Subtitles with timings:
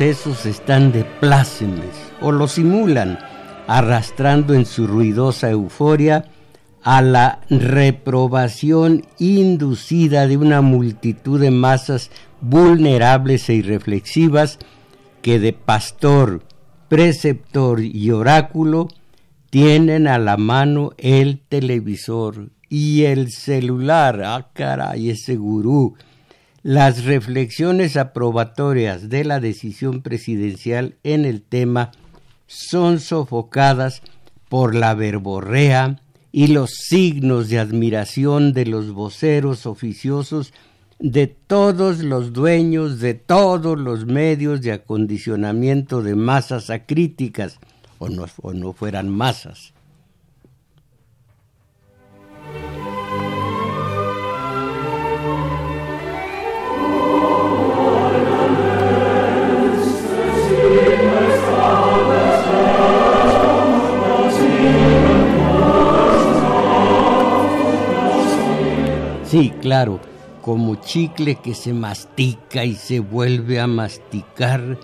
[0.00, 3.18] Están de plácemes o lo simulan,
[3.66, 6.24] arrastrando en su ruidosa euforia
[6.82, 14.58] a la reprobación inducida de una multitud de masas vulnerables e irreflexivas
[15.20, 16.44] que de pastor,
[16.88, 18.88] preceptor y oráculo
[19.50, 24.22] tienen a la mano el televisor y el celular.
[24.24, 25.94] Ah, caray, ese gurú
[26.62, 31.90] las reflexiones aprobatorias de la decisión presidencial en el tema
[32.46, 34.02] son sofocadas
[34.48, 36.00] por la verborrea
[36.32, 40.52] y los signos de admiración de los voceros oficiosos
[40.98, 47.58] de todos los dueños de todos los medios de acondicionamiento de masas acríticas,
[47.98, 49.72] o no, o no fueran masas.
[69.30, 70.00] Sí, claro,
[70.42, 74.76] como chicle que se mastica y se vuelve a masticar,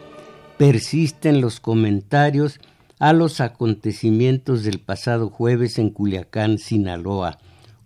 [0.57, 2.61] persisten los comentarios
[3.01, 7.41] a los acontecimientos del pasado jueves en Culiacán, Sinaloa.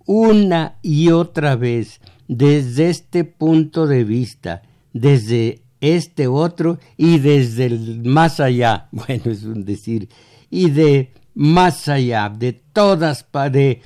[0.05, 4.61] Una y otra vez, desde este punto de vista,
[4.93, 10.11] desde este otro y desde el más allá, bueno, es un decir,
[10.51, 13.81] y de más allá, de todas, de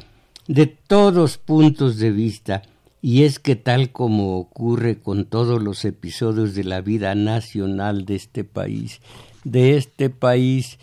[0.47, 2.63] de todos puntos de vista,
[3.01, 8.17] y es que tal como ocurre con todos los episodios de la vida nacional de
[8.17, 9.01] este país,
[9.45, 10.79] de este país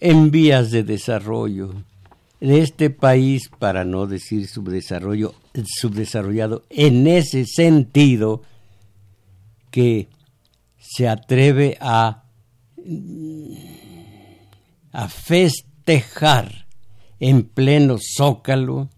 [0.00, 1.74] en vías de desarrollo,
[2.40, 5.34] de este país, para no decir subdesarrollo,
[5.64, 8.42] subdesarrollado, en ese sentido
[9.70, 10.08] que
[10.78, 12.24] se atreve a,
[14.90, 16.66] a festejar
[17.20, 18.88] en pleno zócalo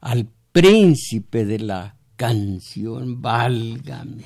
[0.00, 4.24] al príncipe de la canción, válgame,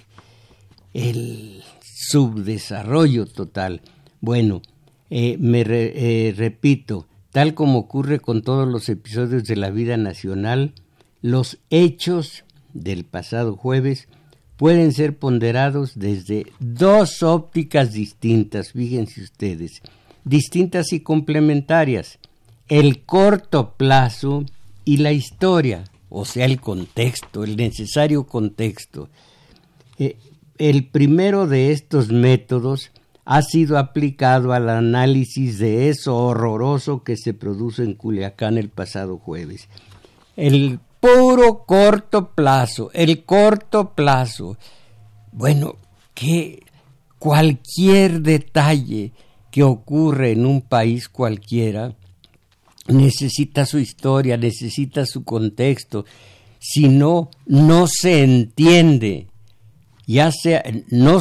[0.95, 1.63] el
[2.11, 3.83] subdesarrollo total.
[4.21, 4.63] Bueno,
[5.11, 10.73] eh, me eh, repito, tal como ocurre con todos los episodios de la vida nacional,
[11.21, 14.09] los hechos del pasado jueves
[14.57, 19.83] pueden ser ponderados desde dos ópticas distintas, fíjense ustedes,
[20.25, 22.19] distintas y complementarias.
[22.69, 24.47] El corto plazo
[24.85, 29.09] y la historia, o sea, el contexto, el necesario contexto.
[29.99, 30.17] Eh,
[30.59, 32.91] el primero de estos métodos
[33.25, 39.19] ha sido aplicado al análisis de eso horroroso que se produjo en Culiacán el pasado
[39.19, 39.69] jueves.
[40.37, 44.57] El puro corto plazo, el corto plazo.
[45.33, 45.77] Bueno,
[46.15, 46.63] que
[47.19, 49.13] cualquier detalle
[49.51, 51.95] que ocurre en un país cualquiera
[52.89, 56.05] necesita su historia, necesita su contexto.
[56.59, 59.29] Si no, no se entiende,
[60.07, 61.21] ya sea, no,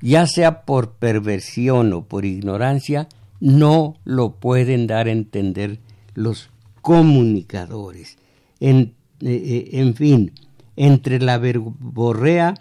[0.00, 3.08] ya sea por perversión o por ignorancia,
[3.40, 5.80] no lo pueden dar a entender
[6.14, 8.16] los comunicadores.
[8.60, 10.32] En, eh, eh, en fin,
[10.76, 12.54] entre la verborrea,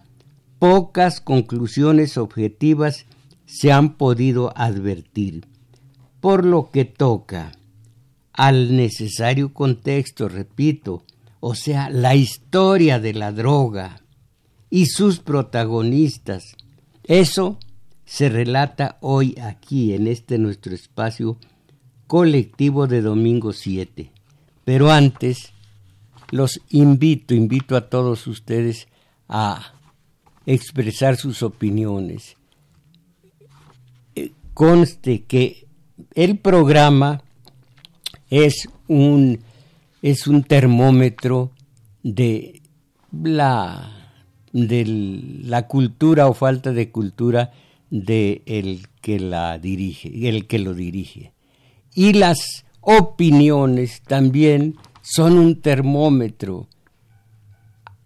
[0.59, 3.05] pocas conclusiones objetivas
[3.45, 5.45] se han podido advertir.
[6.19, 7.51] Por lo que toca
[8.41, 11.03] al necesario contexto, repito,
[11.41, 14.01] o sea, la historia de la droga
[14.71, 16.55] y sus protagonistas.
[17.03, 17.59] Eso
[18.03, 21.37] se relata hoy aquí en este nuestro espacio
[22.07, 24.09] colectivo de domingo 7.
[24.65, 25.53] Pero antes,
[26.31, 28.87] los invito, invito a todos ustedes
[29.29, 29.71] a
[30.47, 32.37] expresar sus opiniones.
[34.15, 35.67] Eh, conste que
[36.15, 37.21] el programa
[38.31, 39.39] es un,
[40.01, 41.51] es un termómetro
[42.01, 42.61] de
[43.11, 44.01] la
[44.53, 44.83] de
[45.43, 47.51] la cultura o falta de cultura
[47.89, 51.33] de el que la dirige, el que lo dirige.
[51.93, 56.67] Y las opiniones también son un termómetro.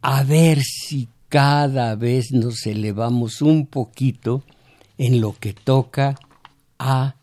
[0.01, 4.43] A ver si cada vez nos elevamos un poquito
[4.97, 6.15] en lo que toca
[6.79, 7.15] a,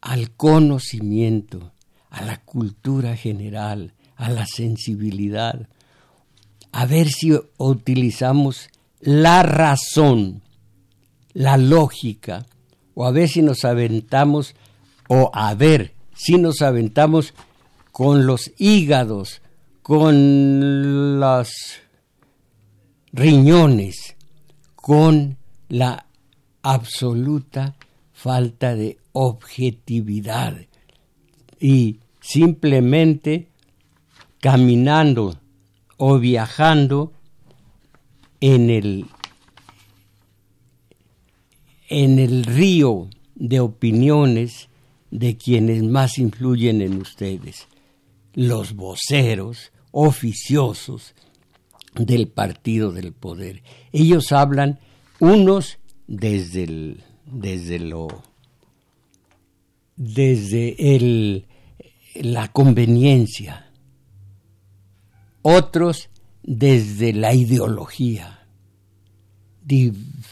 [0.00, 1.72] al conocimiento,
[2.18, 5.68] a la cultura general, a la sensibilidad.
[6.72, 8.70] A ver si utilizamos
[9.00, 10.42] la razón,
[11.32, 12.44] la lógica,
[12.94, 14.56] o a ver si nos aventamos,
[15.08, 17.34] o a ver si nos aventamos
[17.92, 19.40] con los hígados,
[19.82, 21.50] con los
[23.12, 24.16] riñones,
[24.74, 25.36] con
[25.68, 26.06] la
[26.62, 27.76] absoluta
[28.12, 30.56] falta de objetividad
[31.60, 33.48] y simplemente
[34.40, 35.40] caminando
[35.96, 37.14] o viajando
[38.40, 39.06] en el
[41.88, 44.68] en el río de opiniones
[45.10, 47.66] de quienes más influyen en ustedes,
[48.34, 51.14] los voceros oficiosos
[51.94, 53.62] del partido del poder.
[53.90, 54.78] Ellos hablan
[55.18, 58.22] unos desde el, desde lo
[59.96, 61.47] desde el,
[62.22, 63.70] la conveniencia,
[65.42, 66.08] otros
[66.42, 68.46] desde la ideología.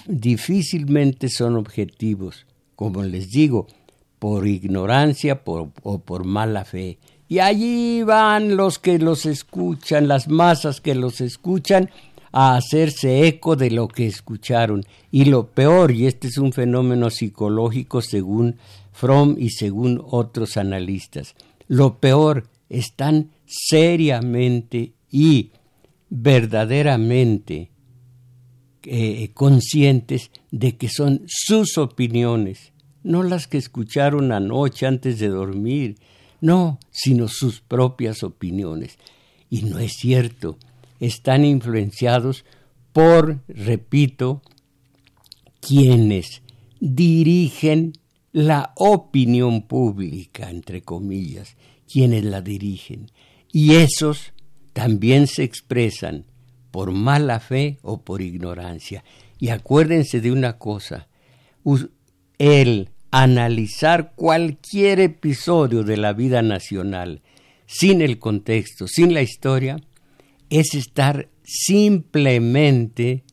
[0.07, 3.67] difícilmente son objetivos, como les digo,
[4.19, 6.99] por ignorancia o por mala fe.
[7.29, 11.91] Y allí van los que los escuchan, las masas que los escuchan,
[12.33, 14.85] a hacerse eco de lo que escucharon.
[15.11, 18.57] Y lo peor, y este es un fenómeno psicológico según
[18.93, 21.35] Fromm y según otros analistas,
[21.69, 25.51] lo peor, están seriamente y
[26.09, 27.71] verdaderamente
[28.83, 32.73] eh, conscientes de que son sus opiniones,
[33.03, 35.97] no las que escucharon anoche antes de dormir,
[36.41, 38.99] no, sino sus propias opiniones.
[39.51, 40.59] Y no es cierto,
[41.01, 42.45] están influenciados
[42.93, 44.43] por, repito,
[45.61, 46.43] quienes
[46.81, 47.93] dirigen
[48.37, 51.57] la opinión pública, entre comillas,
[51.91, 53.11] quienes la dirigen.
[53.51, 54.35] Y esos
[54.75, 56.27] también se expresan
[56.71, 59.05] por mala fe o por ignorancia.
[59.39, 61.09] Y acuérdense de una cosa,
[62.37, 67.23] el analizar cualquier episodio de la vida nacional
[67.65, 69.79] sin el contexto, sin la historia,
[70.51, 73.25] es estar simplemente,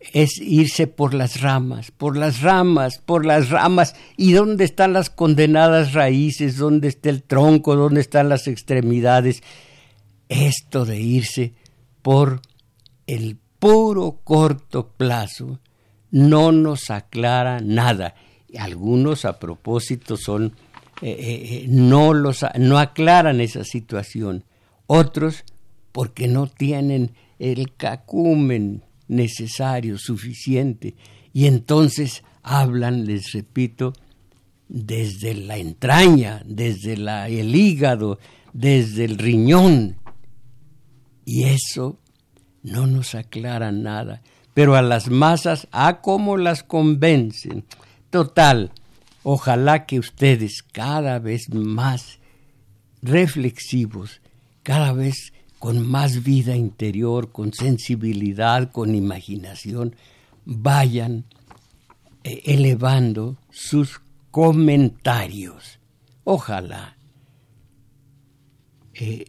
[0.00, 3.94] es irse por las ramas, por las ramas, por las ramas.
[4.16, 6.56] ¿Y dónde están las condenadas raíces?
[6.56, 7.76] ¿Dónde está el tronco?
[7.76, 9.42] ¿Dónde están las extremidades?
[10.28, 11.54] Esto de irse
[12.02, 12.40] por
[13.06, 15.58] el puro corto plazo
[16.10, 18.14] no nos aclara nada.
[18.58, 20.54] Algunos a propósito son
[21.02, 24.44] eh, eh, eh, no los no aclaran esa situación.
[24.86, 25.44] Otros
[25.92, 30.94] porque no tienen el cacumen necesario, suficiente,
[31.32, 33.92] y entonces hablan, les repito,
[34.68, 38.18] desde la entraña, desde la, el hígado,
[38.52, 39.96] desde el riñón.
[41.24, 41.98] Y eso
[42.62, 44.22] no nos aclara nada.
[44.54, 47.64] Pero a las masas, ¿a cómo las convencen?
[48.10, 48.72] Total,
[49.22, 52.18] ojalá que ustedes cada vez más
[53.02, 54.20] reflexivos,
[54.62, 59.96] cada vez con más vida interior, con sensibilidad, con imaginación,
[60.44, 61.24] vayan
[62.24, 64.00] eh, elevando sus
[64.30, 65.80] comentarios.
[66.24, 66.96] Ojalá.
[68.94, 69.24] Eh,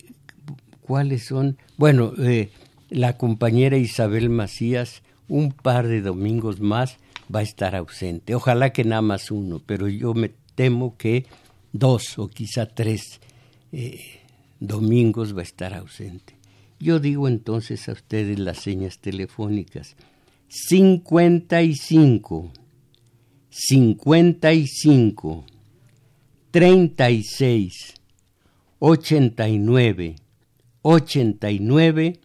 [0.81, 1.57] ¿Cuáles son?
[1.77, 2.51] Bueno, eh,
[2.89, 6.98] la compañera Isabel Macías, un par de domingos más
[7.33, 8.36] va a estar ausente.
[8.36, 11.25] Ojalá que nada más uno, pero yo me temo que
[11.71, 13.19] dos o quizá tres
[14.60, 16.38] domingos va a estar ausente.
[16.80, 19.96] Yo digo entonces a ustedes las señas telefónicas.
[20.48, 22.51] 55,
[23.50, 25.46] 55,
[26.51, 27.94] 36,
[28.80, 30.16] 89,
[30.82, 32.20] 89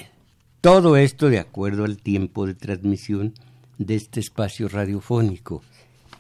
[0.61, 3.35] todo esto de acuerdo al tiempo de transmisión
[3.79, 5.63] de este espacio radiofónico.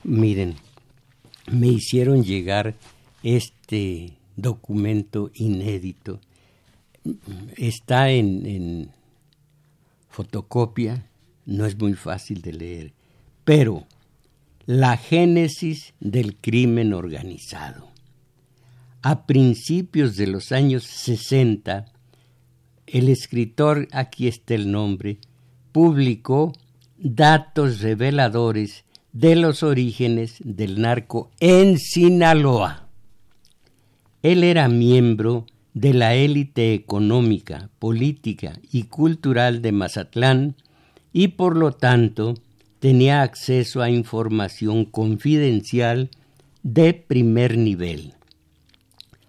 [0.02, 0.56] Miren,
[1.48, 2.74] me hicieron llegar
[3.22, 6.18] este documento inédito.
[7.56, 8.90] Está en, en
[10.08, 11.06] fotocopia,
[11.46, 12.92] no es muy fácil de leer,
[13.44, 13.86] pero
[14.66, 17.90] la génesis del crimen organizado.
[19.02, 21.86] A principios de los años 60,
[22.86, 25.18] el escritor, aquí está el nombre,
[25.72, 26.52] publicó
[26.98, 32.88] datos reveladores de los orígenes del narco en Sinaloa.
[34.22, 40.54] Él era miembro de la élite económica, política y cultural de Mazatlán
[41.12, 42.34] y por lo tanto
[42.82, 46.10] tenía acceso a información confidencial
[46.64, 48.14] de primer nivel.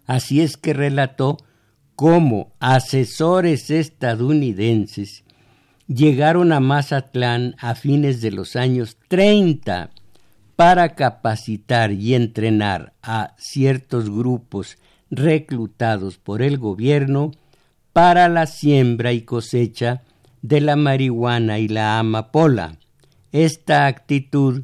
[0.08, 1.38] Así es que relató
[1.96, 5.24] cómo asesores estadounidenses
[5.86, 9.92] llegaron a Mazatlán a fines de los años 30
[10.56, 14.80] para capacitar y entrenar a ciertos grupos
[15.12, 17.30] reclutados por el gobierno
[17.94, 20.02] para la siembra y cosecha
[20.42, 22.80] de la marihuana y la amapola.
[23.34, 24.62] Esta actitud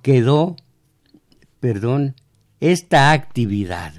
[0.00, 0.56] quedó,
[1.60, 2.14] perdón,
[2.60, 3.92] esta actividad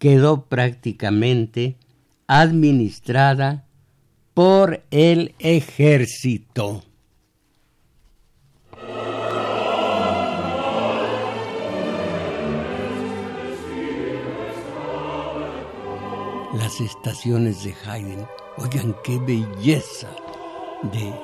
[0.00, 1.76] quedó prácticamente
[2.26, 3.66] administrada
[4.34, 6.82] por el ejército.
[16.54, 20.08] Las estaciones de Haydn, oigan qué belleza
[20.82, 21.14] de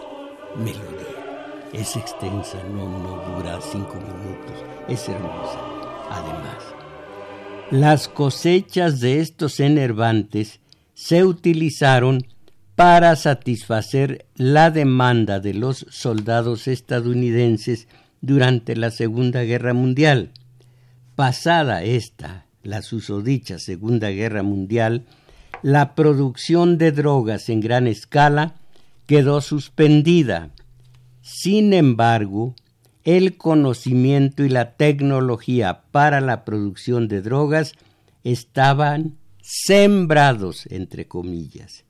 [0.57, 1.26] melodía.
[1.73, 5.61] Es extensa, no, no dura cinco minutos, es hermosa.
[6.11, 6.57] Además,
[7.71, 10.61] las cosechas de estos enervantes
[10.95, 12.27] se utilizaron
[12.77, 17.89] para satisfacer la demanda de los soldados estadounidenses
[18.21, 20.31] durante la Segunda Guerra Mundial.
[21.17, 25.07] Pasada esta, la susodicha Segunda Guerra Mundial,
[25.63, 28.55] la producción de drogas en gran escala
[29.07, 30.51] quedó suspendida.
[31.27, 32.55] Sin embargo,
[33.03, 37.73] el conocimiento y la tecnología para la producción de drogas
[38.23, 41.85] estaban sembrados, entre comillas.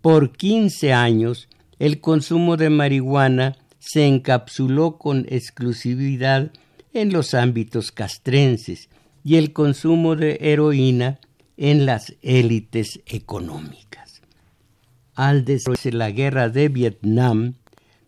[0.00, 6.50] Por 15 años, el consumo de marihuana se encapsuló con exclusividad
[6.92, 8.88] en los ámbitos castrenses
[9.22, 11.20] y el consumo de heroína
[11.56, 14.22] en las élites económicas.
[15.14, 17.54] Al desarrollarse la guerra de Vietnam,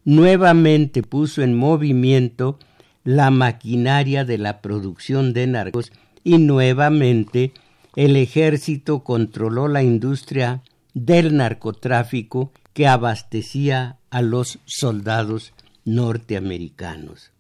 [0.08, 2.58] nuevamente puso en movimiento
[3.04, 5.92] la maquinaria de la producción de narcos
[6.24, 7.52] y nuevamente
[7.94, 10.62] el ejército controló la industria
[10.94, 15.52] del narcotráfico que abastecía a los soldados
[15.84, 17.32] norteamericanos.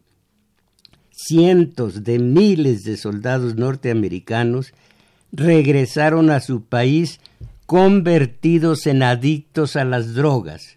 [1.10, 4.74] Cientos de miles de soldados norteamericanos
[5.32, 7.18] regresaron a su país
[7.64, 10.76] convertidos en adictos a las drogas.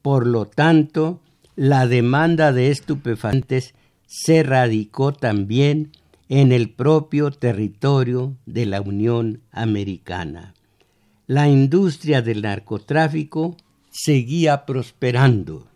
[0.00, 1.20] Por lo tanto,
[1.56, 3.74] la demanda de estupefantes
[4.06, 5.90] se radicó también
[6.28, 10.54] en el propio territorio de la Unión Americana.
[11.26, 13.56] La industria del narcotráfico
[13.90, 15.66] seguía prosperando.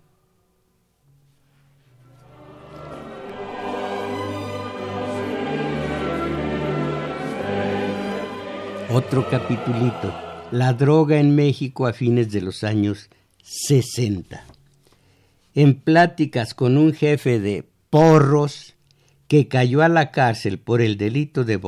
[8.92, 10.12] Otro capitulito,
[10.50, 13.08] la droga en México a fines de los años
[13.42, 14.49] 60
[15.60, 18.76] en pláticas con un jefe de porros
[19.28, 21.58] que cayó a la cárcel por el delito de,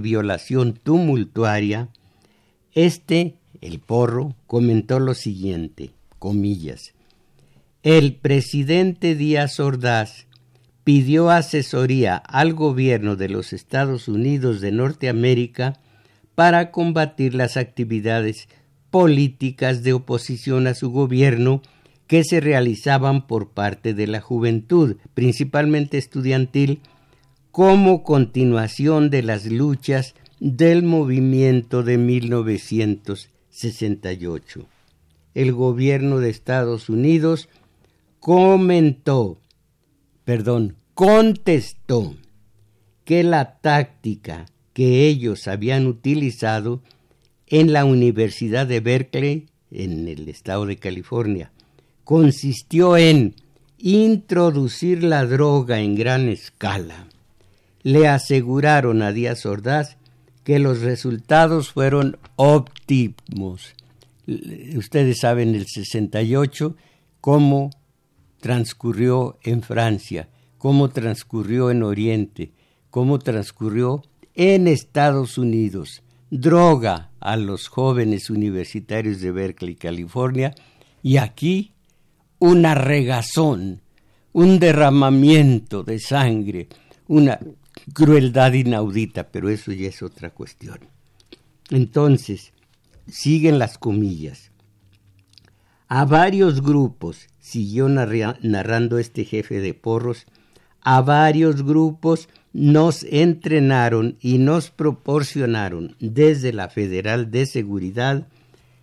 [0.00, 1.88] violación tumultuaria,
[2.74, 6.92] este, el porro, comentó lo siguiente, comillas,
[7.82, 10.26] el presidente Díaz Ordaz
[10.84, 15.80] pidió asesoría al gobierno de los Estados Unidos de Norteamérica
[16.34, 18.46] para combatir las actividades
[18.90, 21.62] políticas de oposición a su gobierno
[22.08, 26.80] que se realizaban por parte de la juventud, principalmente estudiantil,
[27.52, 34.66] como continuación de las luchas del movimiento de 1968.
[35.34, 37.50] El gobierno de Estados Unidos
[38.20, 39.38] comentó,
[40.24, 42.14] perdón, contestó
[43.04, 46.82] que la táctica que ellos habían utilizado
[47.46, 51.52] en la Universidad de Berkeley, en el estado de California,
[52.08, 53.34] consistió en
[53.76, 57.06] introducir la droga en gran escala
[57.82, 59.98] le aseguraron a Díaz Ordaz
[60.42, 63.74] que los resultados fueron óptimos.
[64.74, 66.76] Ustedes saben el 68
[67.20, 67.68] cómo
[68.40, 72.52] transcurrió en Francia, cómo transcurrió en Oriente,
[72.88, 74.02] cómo transcurrió
[74.34, 76.02] en Estados Unidos.
[76.30, 80.54] Droga a los jóvenes universitarios de Berkeley, California,
[81.02, 81.74] y aquí
[82.38, 83.82] una regazón,
[84.32, 86.68] un derramamiento de sangre,
[87.06, 87.38] una
[87.92, 90.78] crueldad inaudita, pero eso ya es otra cuestión.
[91.70, 92.52] Entonces,
[93.06, 94.50] siguen las comillas.
[95.88, 100.26] A varios grupos, siguió narrando este jefe de porros,
[100.80, 108.28] a varios grupos nos entrenaron y nos proporcionaron desde la Federal de Seguridad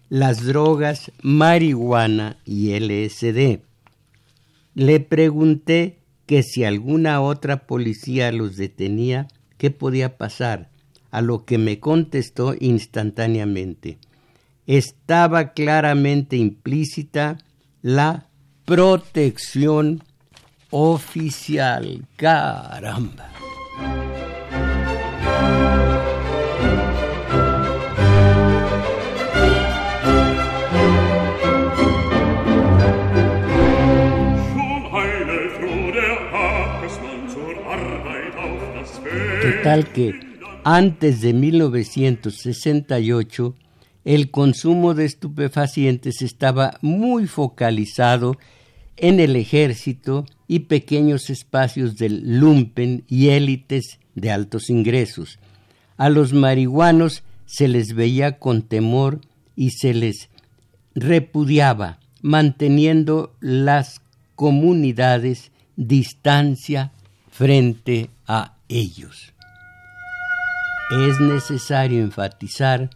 [0.09, 3.61] las drogas marihuana y LSD.
[4.73, 10.69] Le pregunté que si alguna otra policía los detenía, ¿qué podía pasar?
[11.11, 13.97] A lo que me contestó instantáneamente.
[14.67, 17.37] Estaba claramente implícita
[17.81, 18.27] la
[18.65, 20.03] protección
[20.71, 22.05] oficial.
[22.17, 23.31] Caramba.
[39.65, 40.13] Total que
[40.63, 43.55] antes de 1968
[44.03, 48.37] el consumo de estupefacientes estaba muy focalizado
[48.95, 55.39] en el ejército y pequeños espacios del lumpen y élites de altos ingresos.
[55.97, 59.19] A los marihuanos se les veía con temor
[59.55, 60.29] y se les
[60.93, 63.99] repudiaba, manteniendo las
[64.35, 66.91] comunidades distancia
[67.31, 69.34] frente a ellos.
[70.91, 72.91] Es necesario enfatizar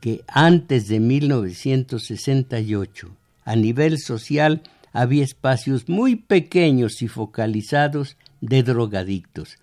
[0.00, 9.58] que antes de 1968, a nivel social, había espacios muy pequeños y focalizados de drogadictos.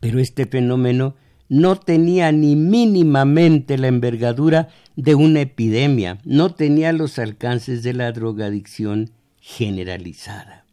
[0.00, 1.14] Pero este fenómeno
[1.48, 8.10] no tenía ni mínimamente la envergadura de una epidemia, no tenía los alcances de la
[8.10, 10.64] drogadicción generalizada.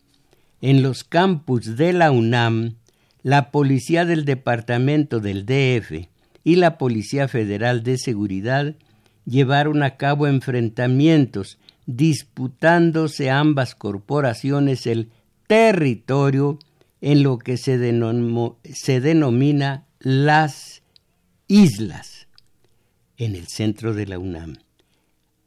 [0.62, 2.75] En los campus de la UNAM,
[3.23, 6.07] la Policía del Departamento del DF
[6.43, 8.75] y la Policía Federal de Seguridad
[9.25, 11.58] llevaron a cabo enfrentamientos
[11.89, 15.10] disputándose ambas corporaciones el
[15.47, 16.60] territorio
[17.02, 17.80] en lo que se,
[18.75, 20.84] se denomina las
[21.47, 22.28] islas
[23.17, 24.58] en el centro de la UNAM,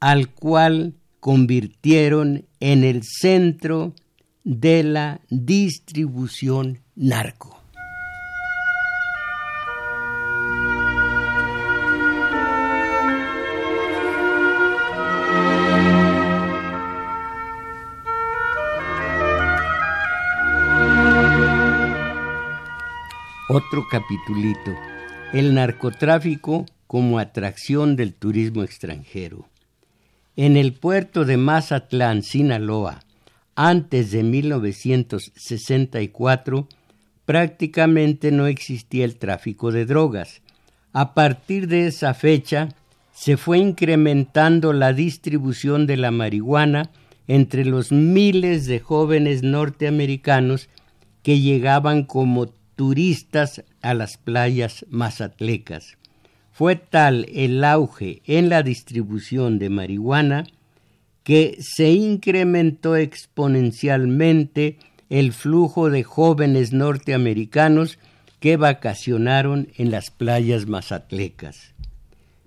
[0.00, 3.94] al cual convirtieron en el centro
[4.42, 7.61] de la distribución narco.
[23.54, 24.74] Otro capitulito.
[25.34, 29.46] El narcotráfico como atracción del turismo extranjero.
[30.36, 33.02] En el puerto de Mazatlán, Sinaloa,
[33.54, 36.66] antes de 1964,
[37.26, 40.40] prácticamente no existía el tráfico de drogas.
[40.94, 42.70] A partir de esa fecha,
[43.12, 46.88] se fue incrementando la distribución de la marihuana
[47.28, 50.70] entre los miles de jóvenes norteamericanos
[51.22, 55.98] que llegaban como turistas a las playas mazatlecas.
[56.52, 60.44] Fue tal el auge en la distribución de marihuana
[61.24, 67.98] que se incrementó exponencialmente el flujo de jóvenes norteamericanos
[68.40, 71.74] que vacacionaron en las playas mazatlecas.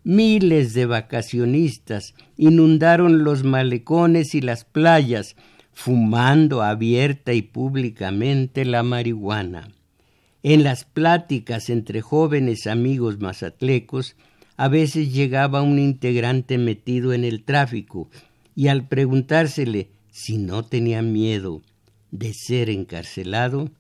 [0.03, 5.35] Miles de vacacionistas inundaron los malecones y las playas,
[5.73, 9.74] fumando abierta y públicamente la marihuana.
[10.47, 14.15] En las pláticas entre jóvenes amigos mazatlecos,
[14.57, 18.11] a veces llegaba un integrante metido en el tráfico,
[18.53, 21.63] y al preguntársele si no tenía miedo
[22.11, 23.71] de ser encarcelado,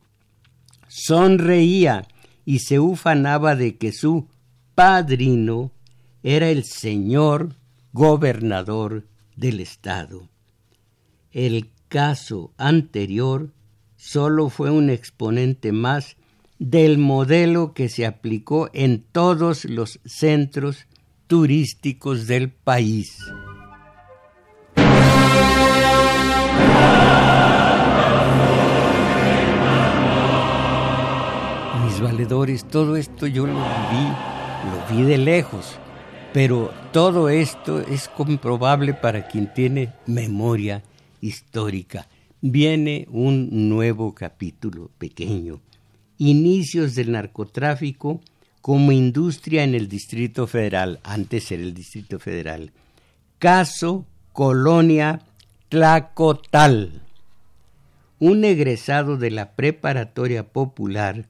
[0.87, 2.07] sonreía
[2.45, 4.25] y se ufanaba de que su
[4.73, 5.71] padrino
[6.23, 7.53] era el señor
[7.93, 10.27] gobernador del Estado.
[11.31, 13.53] El caso anterior
[13.97, 16.17] solo fue un exponente más
[16.59, 20.87] del modelo que se aplicó en todos los centros
[21.27, 23.19] turísticos del país.
[31.83, 34.07] Mis valedores, todo esto yo lo viví,
[34.71, 35.77] lo vi de lejos,
[36.33, 40.83] pero todo esto es comprobable para quien tiene memoria
[41.19, 42.07] histórica.
[42.39, 45.59] Viene un nuevo capítulo pequeño.
[46.17, 48.21] Inicios del narcotráfico
[48.61, 52.71] como industria en el Distrito Federal, antes era el Distrito Federal.
[53.37, 55.21] Caso Colonia
[55.69, 57.01] Tlacotal.
[58.19, 61.25] Un egresado de la preparatoria popular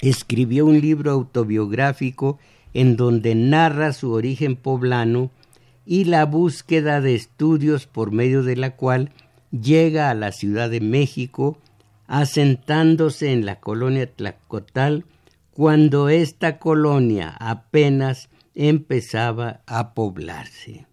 [0.00, 2.38] escribió un libro autobiográfico
[2.74, 5.30] en donde narra su origen poblano
[5.86, 9.10] y la búsqueda de estudios por medio de la cual
[9.50, 11.58] llega a la Ciudad de México,
[12.10, 15.04] asentándose en la colonia Tlacotal
[15.52, 20.88] cuando esta colonia apenas empezaba a poblarse.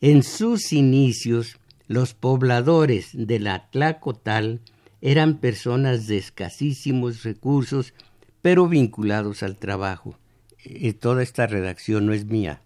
[0.00, 4.60] En sus inicios, los pobladores de la Tlacotal
[5.00, 7.94] eran personas de escasísimos recursos,
[8.42, 10.18] pero vinculados al trabajo.
[10.64, 12.62] Y toda esta redacción no es mía.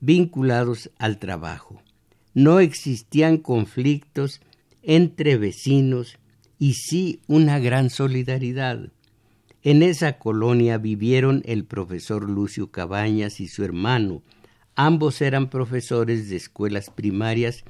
[0.00, 1.82] Vinculados al trabajo.
[2.32, 4.40] No existían conflictos
[4.82, 6.16] entre vecinos
[6.58, 8.90] y sí una gran solidaridad.
[9.62, 14.22] En esa colonia vivieron el profesor Lucio Cabañas y su hermano.
[14.76, 17.64] Ambos eran profesores de escuelas primarias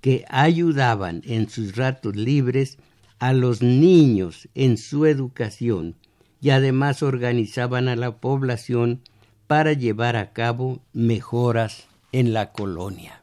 [0.00, 2.78] que ayudaban en sus ratos libres
[3.18, 5.96] a los niños en su educación
[6.40, 9.00] y además organizaban a la población
[9.46, 13.22] para llevar a cabo mejoras en la colonia.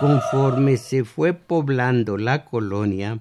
[0.00, 3.20] Conforme se fue poblando la colonia,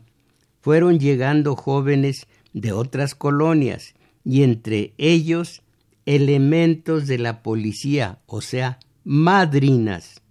[0.63, 5.62] fueron llegando jóvenes de otras colonias y entre ellos
[6.06, 10.21] elementos de la policía, o sea, madrinas,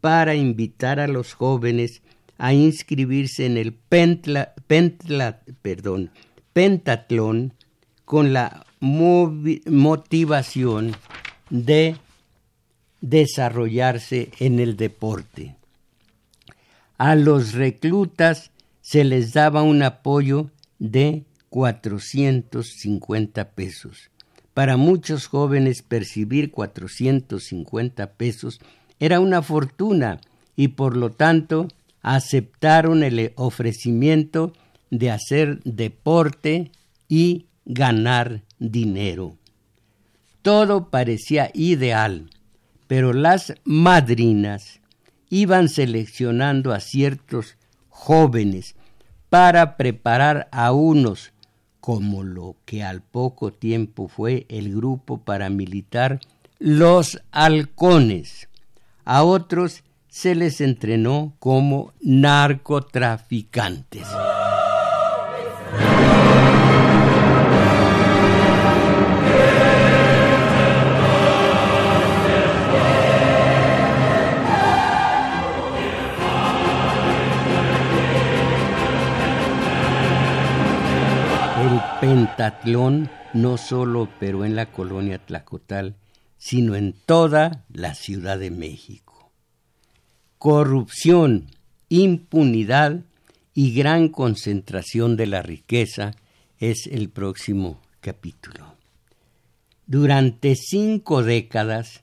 [0.00, 2.02] para invitar a los jóvenes
[2.36, 3.72] a inscribirse en el
[6.52, 7.54] pentatlón
[8.04, 10.96] con la motivación
[11.48, 11.96] de
[13.00, 15.54] desarrollarse en el deporte.
[16.98, 24.10] A los reclutas se les daba un apoyo de 450 pesos.
[24.54, 28.60] Para muchos jóvenes percibir 450 pesos
[28.98, 30.20] era una fortuna
[30.56, 31.68] y por lo tanto
[32.02, 34.52] aceptaron el ofrecimiento
[34.90, 36.70] de hacer deporte
[37.08, 39.36] y ganar dinero.
[40.42, 42.30] Todo parecía ideal,
[42.86, 44.80] pero las madrinas
[45.28, 47.56] iban seleccionando a ciertos
[48.00, 48.74] jóvenes
[49.28, 51.34] para preparar a unos,
[51.80, 56.18] como lo que al poco tiempo fue el grupo paramilitar
[56.58, 58.48] Los Halcones.
[59.04, 64.06] A otros se les entrenó como narcotraficantes.
[82.00, 85.96] Pentatlón no solo operó en la colonia Tlacotal,
[86.38, 89.30] sino en toda la Ciudad de México.
[90.38, 91.50] Corrupción,
[91.90, 93.00] impunidad
[93.52, 96.12] y gran concentración de la riqueza
[96.58, 98.74] es el próximo capítulo.
[99.86, 102.02] Durante cinco décadas,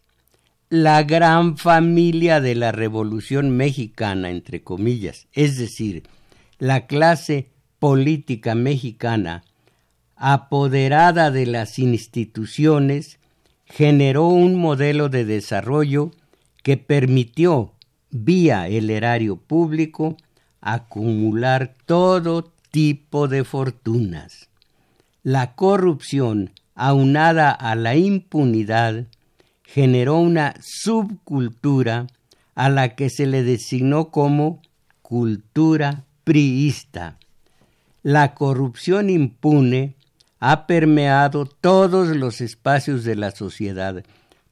[0.69, 6.03] la gran familia de la Revolución Mexicana, entre comillas, es decir,
[6.59, 9.43] la clase política mexicana,
[10.17, 13.19] apoderada de las instituciones,
[13.65, 16.11] generó un modelo de desarrollo
[16.63, 17.73] que permitió,
[18.09, 20.17] vía el erario público,
[20.61, 24.49] acumular todo tipo de fortunas.
[25.23, 29.05] La corrupción, aunada a la impunidad,
[29.63, 32.07] generó una subcultura
[32.55, 34.61] a la que se le designó como
[35.01, 37.17] cultura priista.
[38.03, 39.96] La corrupción impune
[40.39, 44.03] ha permeado todos los espacios de la sociedad.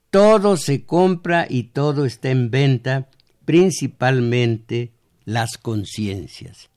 [0.10, 3.10] Todo se compra y todo está en venta,
[3.45, 4.91] principalmente
[5.26, 6.69] las conciencias.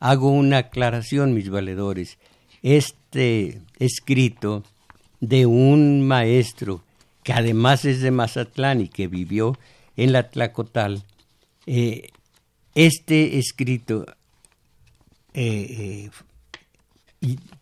[0.00, 2.18] Hago una aclaración, mis valedores.
[2.62, 4.64] Este escrito
[5.20, 6.82] de un maestro
[7.24, 9.58] que además es de Mazatlán y que vivió
[9.96, 11.04] en la Tlacotal,
[11.66, 12.10] eh,
[12.74, 14.04] este escrito
[15.32, 15.66] eh,
[16.04, 16.10] eh,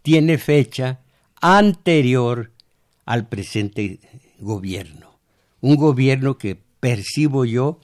[0.02, 1.00] tiene fecha
[1.40, 2.50] anterior
[3.04, 4.00] al presente
[4.38, 5.18] gobierno.
[5.60, 7.78] Un gobierno que percibo yo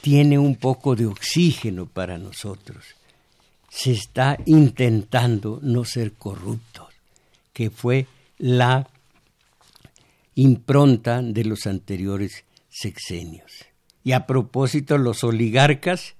[0.00, 2.84] tiene un poco de oxígeno para nosotros.
[3.70, 6.88] Se está intentando no ser corruptos,
[7.52, 8.06] que fue
[8.38, 8.88] la
[10.34, 13.50] impronta de los anteriores sexenios.
[14.04, 16.14] Y a propósito, los oligarcas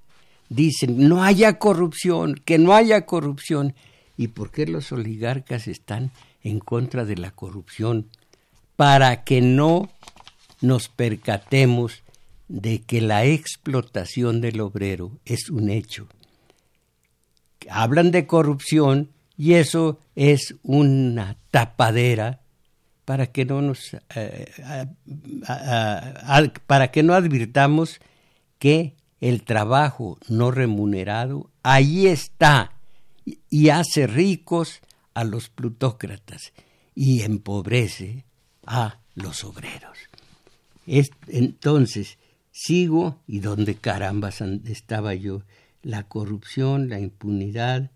[0.48, 3.74] dicen, no haya corrupción, que no haya corrupción.
[4.18, 6.10] ¿Y por qué los oligarcas están
[6.42, 8.08] en contra de la corrupción?
[8.74, 9.88] Para que no
[10.60, 12.02] nos percatemos
[12.48, 16.08] de que la explotación del obrero es un hecho.
[17.70, 22.40] Hablan de corrupción y eso es una tapadera
[23.04, 24.86] para que no nos eh,
[26.66, 28.00] para que no advirtamos
[28.58, 32.72] que el trabajo no remunerado ahí está
[33.50, 34.80] y hace ricos
[35.14, 36.52] a los plutócratas
[36.94, 38.24] y empobrece
[38.66, 39.98] a los obreros.
[40.86, 42.18] entonces,
[42.50, 45.42] sigo y donde carambas estaba yo,
[45.82, 47.90] la corrupción, la impunidad,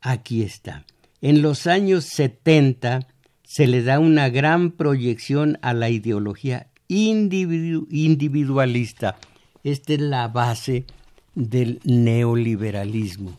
[0.00, 0.84] aquí está.
[1.20, 3.08] En los años 70
[3.42, 9.18] se le da una gran proyección a la ideología individualista.
[9.64, 10.84] Esta es la base
[11.34, 13.36] del neoliberalismo.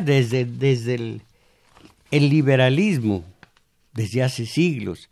[0.00, 1.22] Desde, desde el,
[2.10, 3.24] liberalismo,
[3.94, 5.08] desde hace siglos,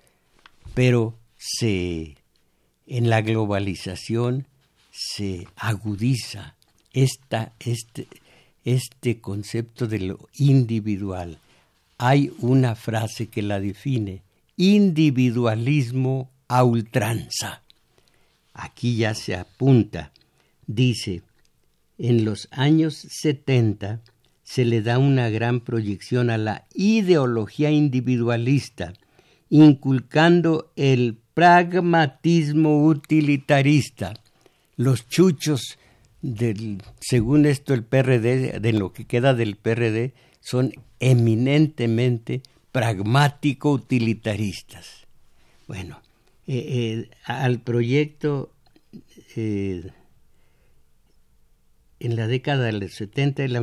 [0.75, 2.17] pero se,
[2.87, 4.47] en la globalización
[4.93, 6.57] se agudiza
[6.93, 8.07] esta, este,
[8.65, 11.39] este concepto de lo individual.
[11.99, 14.23] Hay una frase que la define,
[14.57, 17.63] individualismo a ultranza.
[18.53, 20.13] Aquí ya se apunta,
[20.67, 21.23] dice,
[21.99, 24.03] en los años 70
[24.47, 28.93] se le da una gran proyección a la ideología individualista,
[29.51, 34.15] inculcando el pragmatismo utilitarista.
[34.77, 35.79] Los chuchos
[36.23, 45.09] del, según esto el PRD, de lo que queda del PRD, son eminentemente pragmático-utilitaristas.
[45.67, 46.01] Bueno,
[46.47, 48.53] eh, eh, al proyecto
[49.35, 49.91] eh,
[51.99, 53.61] en la década de los 70 la,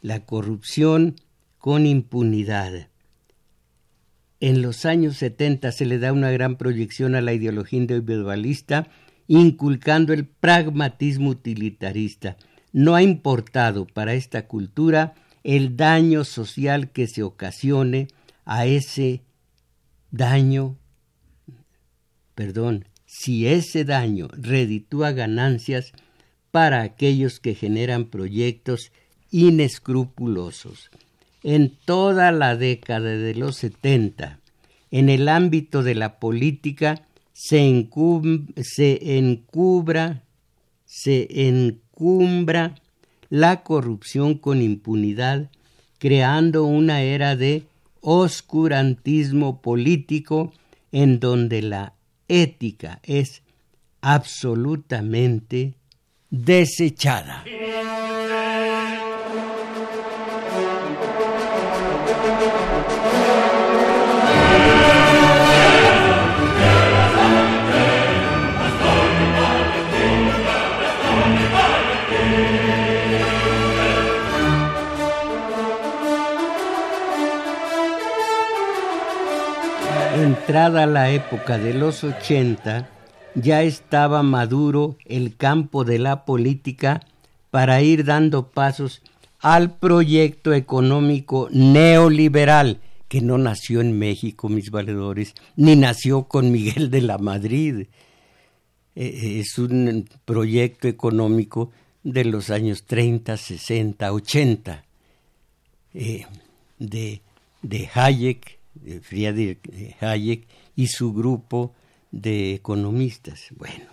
[0.00, 1.16] la corrupción
[1.58, 2.88] con impunidad.
[4.40, 8.88] En los años 70 se le da una gran proyección a la ideología individualista,
[9.28, 12.36] inculcando el pragmatismo utilitarista.
[12.72, 18.08] No ha importado para esta cultura el daño social que se ocasione
[18.44, 19.22] a ese
[20.10, 20.76] daño,
[22.34, 25.92] perdón, si ese daño reditúa ganancias
[26.50, 28.92] para aquellos que generan proyectos
[29.30, 30.90] inescrupulosos.
[31.42, 34.38] En toda la década de los setenta,
[34.90, 37.88] en el ámbito de la política, se,
[38.62, 40.22] se encubra,
[40.84, 42.74] se encumbra
[43.30, 45.48] la corrupción con impunidad,
[45.98, 47.62] creando una era de
[48.00, 50.52] oscurantismo político
[50.92, 51.94] en donde la
[52.28, 53.42] ética es
[54.00, 55.74] absolutamente
[56.30, 57.44] desechada.
[80.50, 82.88] Entrada la época de los 80,
[83.36, 87.06] ya estaba maduro el campo de la política
[87.52, 89.00] para ir dando pasos
[89.38, 96.90] al proyecto económico neoliberal, que no nació en México, mis valedores, ni nació con Miguel
[96.90, 97.86] de la Madrid.
[98.96, 101.70] E, e, es un proyecto económico
[102.02, 104.84] de los años 30, 60, 80,
[105.92, 107.20] de,
[107.62, 108.59] de Hayek,
[109.02, 109.60] Friedrich
[110.00, 111.74] Hayek y su grupo
[112.10, 113.46] de economistas.
[113.56, 113.86] Bueno,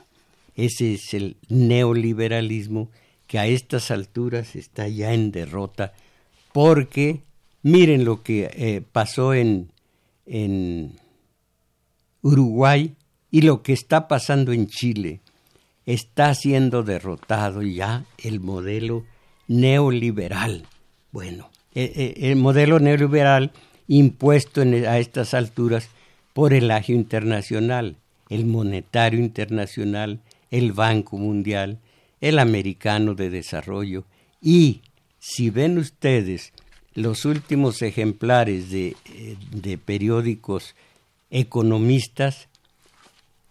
[0.56, 2.90] ese es el neoliberalismo
[3.28, 5.94] que a estas alturas está ya en derrota
[6.54, 7.22] porque
[7.62, 9.72] miren lo que eh, pasó en,
[10.26, 10.94] en
[12.22, 12.96] Uruguay
[13.30, 15.22] y lo que está pasando en Chile.
[15.86, 19.06] Está siendo derrotado ya el modelo
[19.48, 20.66] neoliberal.
[21.12, 23.52] Bueno, eh, eh, el modelo neoliberal
[23.88, 25.90] impuesto a estas alturas
[26.34, 27.96] por el agio internacional,
[28.30, 30.20] el monetario internacional,
[30.52, 31.80] el Banco Mundial,
[32.22, 34.06] el Americano de Desarrollo.
[34.42, 34.82] Y,
[35.20, 36.54] si ven ustedes
[36.94, 40.76] los últimos ejemplares de, eh, de periódicos
[41.30, 42.48] economistas,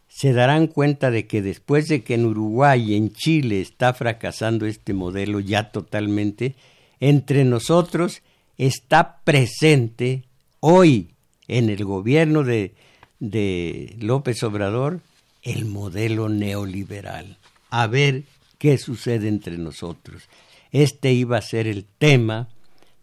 [0.09, 4.65] se darán cuenta de que después de que en Uruguay y en Chile está fracasando
[4.65, 6.55] este modelo ya totalmente,
[7.01, 8.23] entre nosotros
[8.57, 10.23] está presente
[10.69, 11.11] hoy
[11.47, 12.75] en el gobierno de,
[13.21, 15.01] de López Obrador
[15.43, 17.39] el modelo neoliberal.
[17.71, 18.25] A ver
[18.59, 20.25] qué sucede entre nosotros.
[20.73, 22.49] Este iba a ser el tema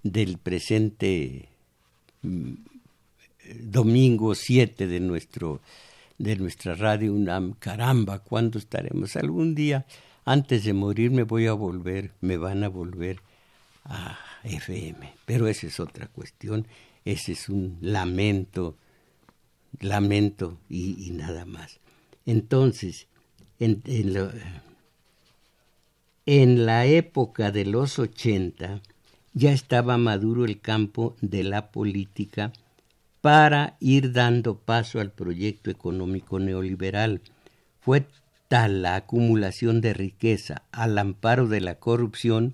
[0.03, 1.47] del presente
[2.21, 2.53] mm,
[3.61, 5.61] domingo 7 de nuestro
[6.17, 7.53] de nuestra radio UNAM.
[7.59, 9.15] Caramba, ¿cuándo estaremos?
[9.15, 9.85] Algún día,
[10.25, 13.19] antes de morir, me voy a volver, me van a volver
[13.85, 15.13] a FM.
[15.25, 16.67] Pero esa es otra cuestión,
[17.05, 18.75] ese es un lamento,
[19.79, 21.79] lamento y, nada más.
[22.25, 23.07] Entonces,
[23.59, 23.81] en,
[26.25, 28.81] en la época de los 80
[29.33, 32.53] ya estaba maduro el campo de la política
[33.21, 37.21] para ir dando paso al proyecto económico neoliberal.
[37.79, 38.05] Fue
[38.47, 42.53] tal la acumulación de riqueza al amparo de la corrupción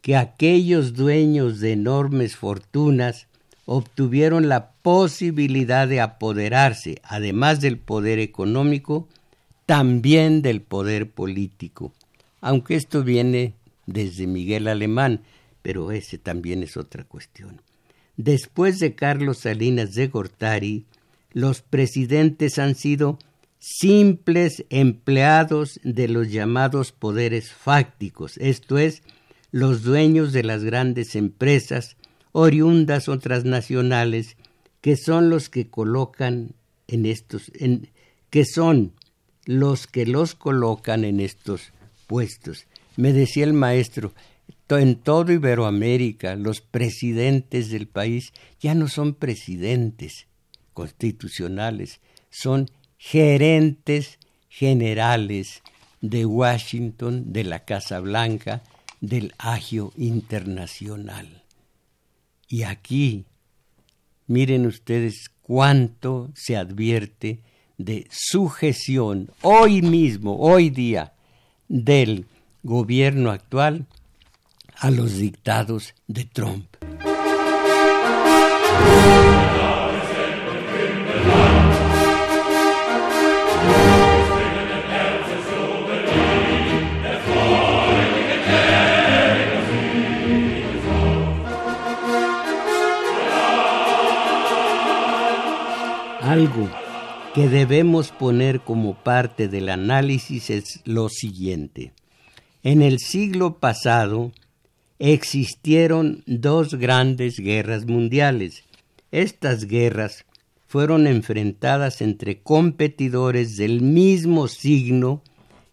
[0.00, 3.26] que aquellos dueños de enormes fortunas
[3.64, 9.08] obtuvieron la posibilidad de apoderarse, además del poder económico,
[9.66, 11.92] también del poder político,
[12.40, 13.54] aunque esto viene
[13.86, 15.22] desde Miguel Alemán,
[15.62, 17.62] pero ese también es otra cuestión.
[18.16, 20.86] Después de Carlos Salinas de Gortari,
[21.32, 23.18] los presidentes han sido
[23.60, 29.02] simples empleados de los llamados poderes fácticos, esto es,
[29.52, 31.96] los dueños de las grandes empresas,
[32.32, 34.36] oriundas o transnacionales,
[34.80, 36.54] que son los que colocan
[36.88, 37.88] en estos, en,
[38.30, 38.92] que son
[39.44, 41.72] los que los colocan en estos
[42.06, 42.66] puestos.
[42.96, 44.12] Me decía el maestro,
[44.78, 50.26] en todo Iberoamérica los presidentes del país ya no son presidentes
[50.74, 55.62] constitucionales, son gerentes generales
[56.00, 58.62] de Washington, de la Casa Blanca,
[59.00, 61.39] del Agio Internacional.
[62.52, 63.26] Y aquí,
[64.26, 67.38] miren ustedes cuánto se advierte
[67.78, 71.12] de sujeción hoy mismo, hoy día,
[71.68, 72.26] del
[72.64, 73.86] gobierno actual
[74.74, 76.66] a los dictados de Trump.
[96.40, 96.70] Algo
[97.34, 101.92] que debemos poner como parte del análisis es lo siguiente.
[102.62, 104.32] En el siglo pasado,
[104.98, 108.64] existieron dos grandes guerras mundiales.
[109.10, 110.24] Estas guerras
[110.66, 115.22] fueron enfrentadas entre competidores del mismo signo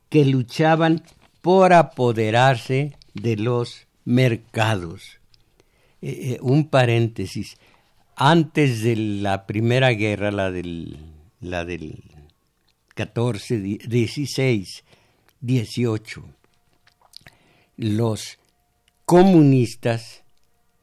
[0.10, 1.02] que luchaban
[1.42, 5.22] por apoderarse de los mercados.
[6.02, 7.56] Eh, eh, un paréntesis.
[8.20, 10.98] Antes de la primera guerra, la del,
[11.40, 12.02] la del
[12.96, 14.84] 14, 16,
[15.40, 16.24] 18,
[17.78, 18.40] los
[19.06, 20.24] comunistas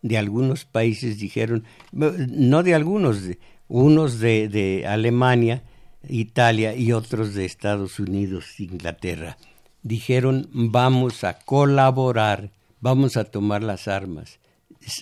[0.00, 3.18] de algunos países dijeron, no de algunos,
[3.66, 5.64] unos de, de Alemania,
[6.08, 9.38] Italia y otros de Estados Unidos, Inglaterra,
[9.82, 14.38] dijeron vamos a colaborar, vamos a tomar las armas.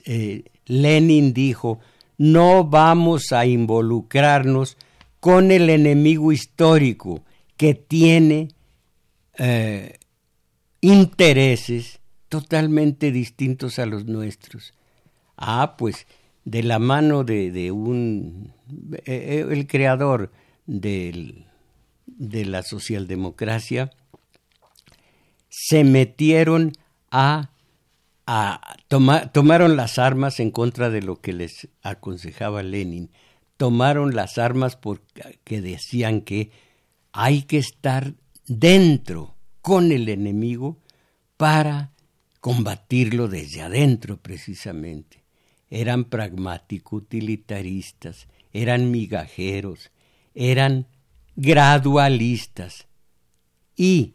[0.07, 1.79] Eh, Lenin dijo
[2.23, 4.77] no vamos a involucrarnos
[5.19, 7.25] con el enemigo histórico
[7.57, 8.51] que tiene
[9.39, 9.99] eh,
[10.81, 11.99] intereses
[12.29, 14.73] totalmente distintos a los nuestros.
[15.37, 16.07] Ah, pues
[16.45, 18.53] de la mano de, un,
[18.93, 20.31] eh, eh, el creador
[20.67, 21.45] de
[22.07, 23.91] la socialdemocracia,
[25.49, 26.71] se metieron
[27.11, 27.51] a,
[29.33, 33.11] tomaron las armas en contra de lo que les aconsejaba Lenin,
[33.57, 36.51] tomaron las armas porque decían que
[37.13, 38.15] hay que estar
[38.47, 40.79] dentro con el enemigo
[41.37, 41.93] para
[42.41, 45.23] combatirlo desde adentro precisamente.
[45.71, 49.91] Eran pragmáticos, utilitaristas, eran migajeros,
[50.35, 50.87] eran
[51.37, 52.87] gradualistas.
[53.77, 54.15] Y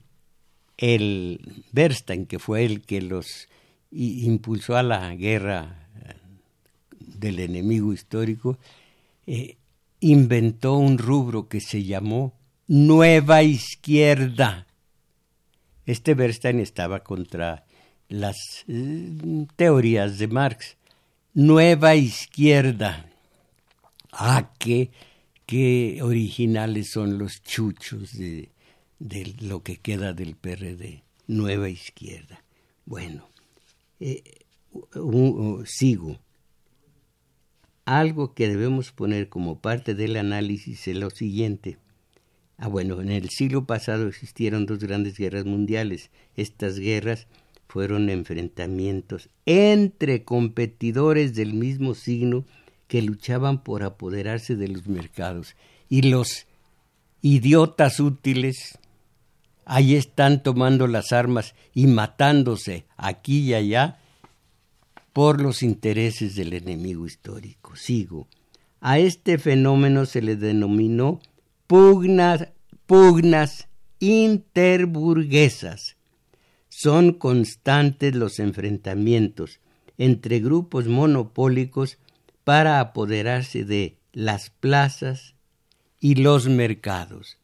[0.77, 3.47] el Bernstein, que fue el que los
[3.91, 6.15] impulsó a la guerra eh,
[6.99, 8.57] del enemigo histórico,
[9.25, 9.57] eh,
[9.99, 12.33] inventó un rubro que se llamó
[12.67, 14.67] Nueva Izquierda
[15.85, 17.65] Este Bernstein estaba contra
[18.09, 20.77] las eh, teorías de Marx.
[21.33, 23.09] Nueva izquierda.
[24.11, 24.91] Ah, qué,
[25.45, 28.49] qué originales son los chuchos de,
[28.99, 31.03] de lo que queda del PRD.
[31.27, 32.43] Nueva izquierda.
[32.85, 33.29] Bueno,
[33.99, 34.23] eh,
[35.65, 36.19] sigo.
[37.85, 41.77] Algo que debemos poner como parte del análisis es lo siguiente.
[42.57, 46.09] Ah, bueno, en el siglo pasado existieron dos grandes guerras mundiales.
[46.35, 47.27] Estas guerras
[47.67, 52.45] fueron enfrentamientos entre competidores del mismo signo
[52.87, 55.55] que luchaban por apoderarse de los mercados.
[55.87, 56.47] Y los
[57.21, 58.79] idiotas útiles
[59.67, 63.99] ahí están tomando las armas y matándose aquí y allá
[65.11, 67.75] por los intereses del enemigo histórico.
[67.75, 68.27] Sigo.
[68.79, 71.19] A este fenómeno se le denominó
[71.67, 72.47] pugnas,
[72.85, 73.67] pugnas
[73.99, 75.97] interburguesas.
[76.69, 79.59] Son constantes los enfrentamientos
[79.97, 81.97] entre grupos monopólicos
[82.45, 85.33] para apoderarse de las plazas
[85.99, 87.37] y los mercados.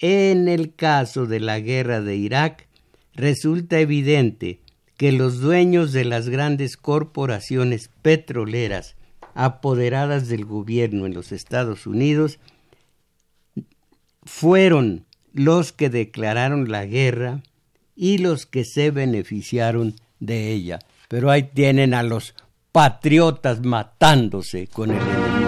[0.00, 2.66] En el caso de la guerra de Irak,
[3.14, 4.60] resulta evidente
[4.96, 8.96] que los dueños de las grandes corporaciones petroleras
[9.34, 12.38] apoderadas del gobierno en los Estados Unidos
[14.24, 17.42] fueron los que declararon la guerra
[17.94, 20.78] y los que se beneficiaron de ella.
[21.08, 22.34] Pero ahí tienen a los
[22.72, 25.39] patriotas matándose con el.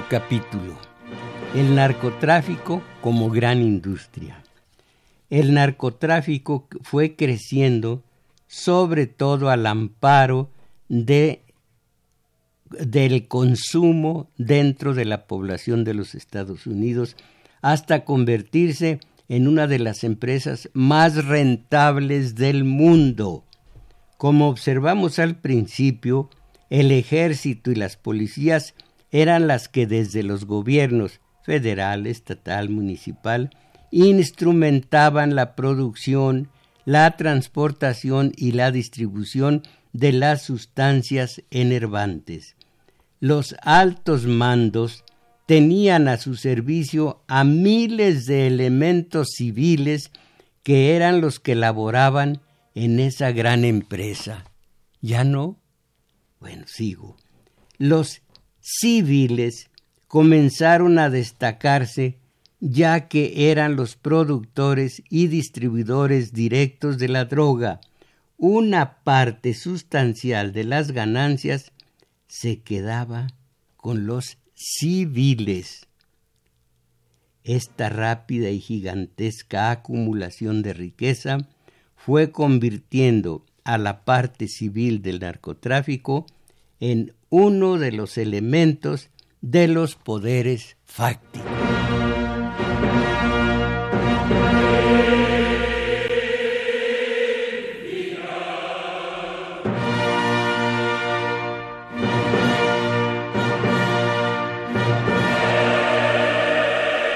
[0.00, 0.92] Capítulo
[1.54, 4.42] el narcotráfico como gran industria.
[5.28, 8.02] El narcotráfico fue creciendo
[8.46, 10.50] sobre todo al amparo
[10.88, 11.42] de,
[12.70, 17.16] del consumo dentro de la población de los Estados Unidos
[17.60, 23.44] hasta convertirse en una de las empresas más rentables del mundo.
[24.16, 26.30] Como observamos al principio,
[26.70, 28.74] el ejército y las policías
[29.12, 33.50] eran las que desde los gobiernos federal, estatal, municipal,
[33.90, 36.48] instrumentaban la producción,
[36.84, 42.56] la transportación y la distribución de las sustancias enervantes.
[43.20, 45.04] Los altos mandos
[45.46, 50.10] tenían a su servicio a miles de elementos civiles
[50.62, 52.40] que eran los que laboraban
[52.74, 54.44] en esa gran empresa.
[55.02, 55.58] ¿Ya no?
[56.40, 57.16] Bueno, sigo.
[57.76, 58.22] Los
[58.62, 59.68] civiles
[60.08, 62.16] comenzaron a destacarse
[62.60, 67.80] ya que eran los productores y distribuidores directos de la droga.
[68.38, 71.72] Una parte sustancial de las ganancias
[72.28, 73.26] se quedaba
[73.76, 75.88] con los civiles.
[77.42, 81.38] Esta rápida y gigantesca acumulación de riqueza
[81.96, 86.26] fue convirtiendo a la parte civil del narcotráfico
[86.78, 89.08] en uno de los elementos
[89.40, 91.50] de los poderes fácticos.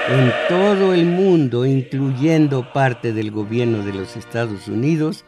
[0.09, 5.25] En todo el mundo, incluyendo parte del gobierno de los Estados Unidos,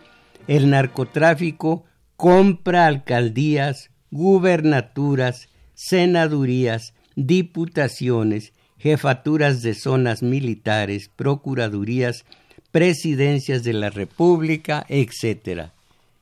[0.47, 1.83] el narcotráfico
[2.15, 12.25] compra alcaldías, gubernaturas, senadurías, diputaciones, jefaturas de zonas militares, procuradurías,
[12.71, 15.69] presidencias de la República, etc.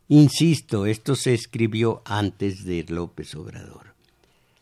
[0.07, 3.93] Insisto, esto se escribió antes de López Obrador.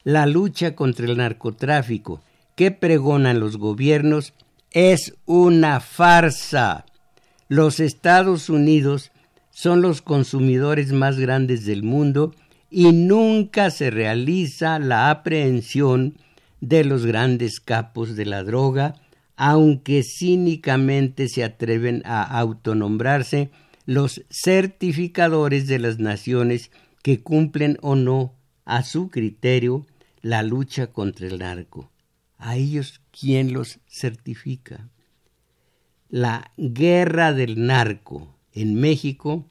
[0.03, 2.21] La lucha contra el narcotráfico
[2.55, 4.33] que pregonan los gobiernos
[4.71, 6.85] es una farsa.
[7.47, 9.11] Los Estados Unidos
[9.51, 12.33] son los consumidores más grandes del mundo
[12.69, 16.17] y nunca se realiza la aprehensión
[16.61, 18.95] de los grandes capos de la droga,
[19.35, 23.51] aunque cínicamente se atreven a autonombrarse
[23.85, 26.71] los certificadores de las naciones
[27.03, 28.33] que cumplen o no
[28.65, 29.85] a su criterio
[30.21, 31.91] la lucha contra el narco.
[32.37, 34.89] A ellos, ¿quién los certifica?
[36.09, 39.47] La guerra del narco en México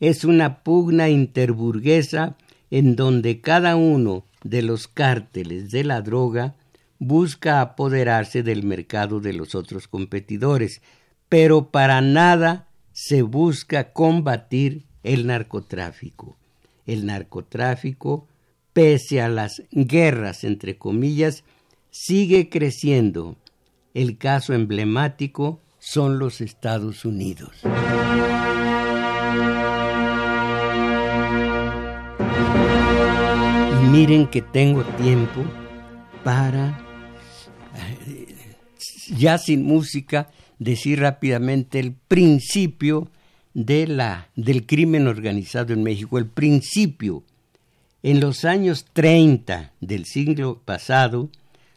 [0.00, 2.36] es una pugna interburguesa
[2.70, 6.54] en donde cada uno de los cárteles de la droga
[6.98, 10.82] busca apoderarse del mercado de los otros competidores,
[11.28, 16.36] pero para nada se busca combatir el narcotráfico.
[16.86, 18.26] El narcotráfico,
[18.72, 21.44] pese a las guerras, entre comillas,
[21.90, 23.36] sigue creciendo.
[23.94, 27.62] El caso emblemático son los Estados Unidos.
[33.94, 35.44] Miren que tengo tiempo
[36.24, 36.80] para,
[38.08, 38.26] eh,
[39.16, 43.08] ya sin música, decir rápidamente el principio
[43.52, 47.22] de la, del crimen organizado en México, el principio.
[48.02, 51.30] En los años 30 del siglo pasado,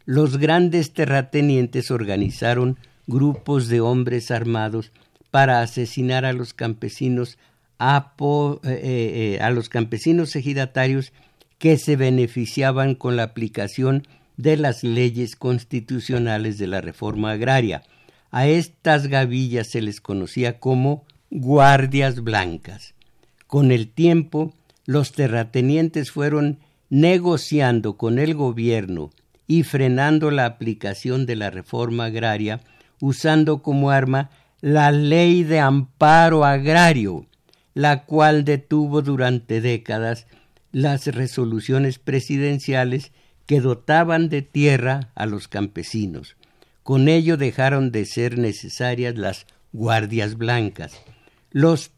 [0.06, 4.92] los grandes terratenientes organizaron grupos de hombres armados
[5.30, 7.38] para asesinar a los campesinos
[7.78, 8.16] a,
[8.64, 11.14] eh, eh, a los campesinos ejidatarios
[11.58, 17.84] que se beneficiaban con la aplicación de las leyes constitucionales de la reforma agraria.
[18.30, 22.94] A estas gavillas se les conocía como guardias blancas.
[23.48, 24.54] Con el tiempo,
[24.86, 29.10] los terratenientes fueron negociando con el gobierno
[29.48, 32.62] y frenando la aplicación de la reforma agraria,
[33.02, 34.30] usando como arma
[34.62, 37.26] la ley de amparo agrario,
[37.74, 40.28] la cual detuvo durante décadas
[40.78, 43.12] las resoluciones presidenciales
[43.48, 46.38] que dotaban de tierra a los campesinos.
[46.84, 50.94] Con ello dejaron de ser necesarias las guardias blancas.
[51.50, 51.90] Los,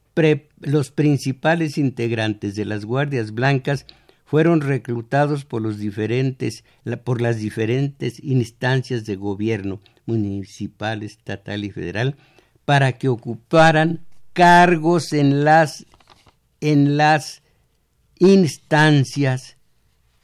[0.61, 3.85] los principales integrantes de las guardias blancas
[4.23, 6.63] fueron reclutados por, los diferentes,
[7.03, 12.15] por las diferentes instancias de gobierno municipal, estatal y federal
[12.63, 13.99] para que ocuparan
[14.31, 15.85] cargos en las,
[16.61, 17.41] en las
[18.19, 19.57] instancias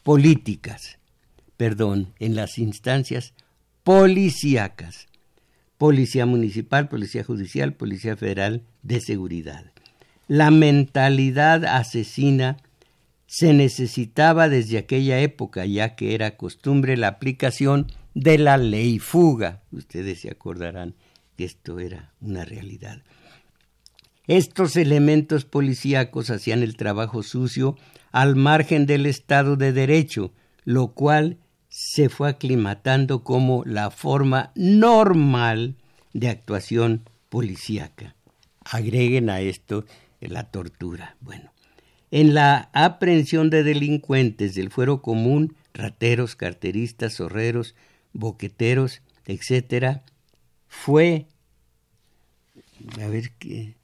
[0.04, 1.00] políticas,
[1.58, 3.34] perdón, en las instancias
[3.84, 5.08] policíacas,
[5.78, 9.72] policía municipal, policía judicial, policía federal de seguridad.
[10.28, 12.58] La mentalidad asesina
[13.28, 19.62] se necesitaba desde aquella época, ya que era costumbre la aplicación de la ley fuga.
[19.72, 20.96] Ustedes se acordarán
[21.36, 23.02] que esto era una realidad.
[24.28, 27.78] Estos elementos policíacos hacían el trabajo sucio
[28.12, 30.32] al margen del Estado de Derecho,
[30.64, 31.38] lo cual
[31.70, 35.76] se fue aclimatando como la forma normal
[36.14, 38.16] de actuación policíaca.
[38.64, 39.86] Agreguen a esto
[40.22, 41.18] la tortura.
[41.22, 41.52] Bueno,
[42.12, 47.76] en la aprehensión de delincuentes del fuero común, rateros, carteristas, zorreros,
[48.14, 50.04] boqueteros, etcétera,
[50.68, 51.28] fue
[53.02, 53.76] a ver qué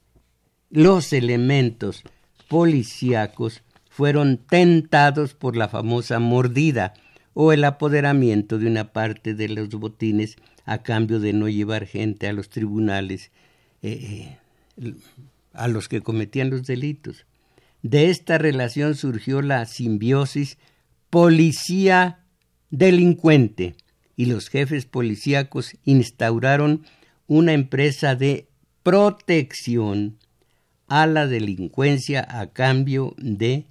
[0.72, 2.02] los elementos
[2.48, 6.94] policíacos fueron tentados por la famosa mordida
[7.34, 12.26] o el apoderamiento de una parte de los botines a cambio de no llevar gente
[12.26, 13.30] a los tribunales
[13.82, 14.38] eh,
[14.78, 14.94] eh,
[15.52, 17.26] a los que cometían los delitos.
[17.82, 20.56] De esta relación surgió la simbiosis
[21.10, 23.74] policía-delincuente
[24.16, 26.86] y los jefes policíacos instauraron
[27.26, 28.48] una empresa de
[28.82, 30.16] protección
[30.94, 33.64] a la delincuencia a cambio de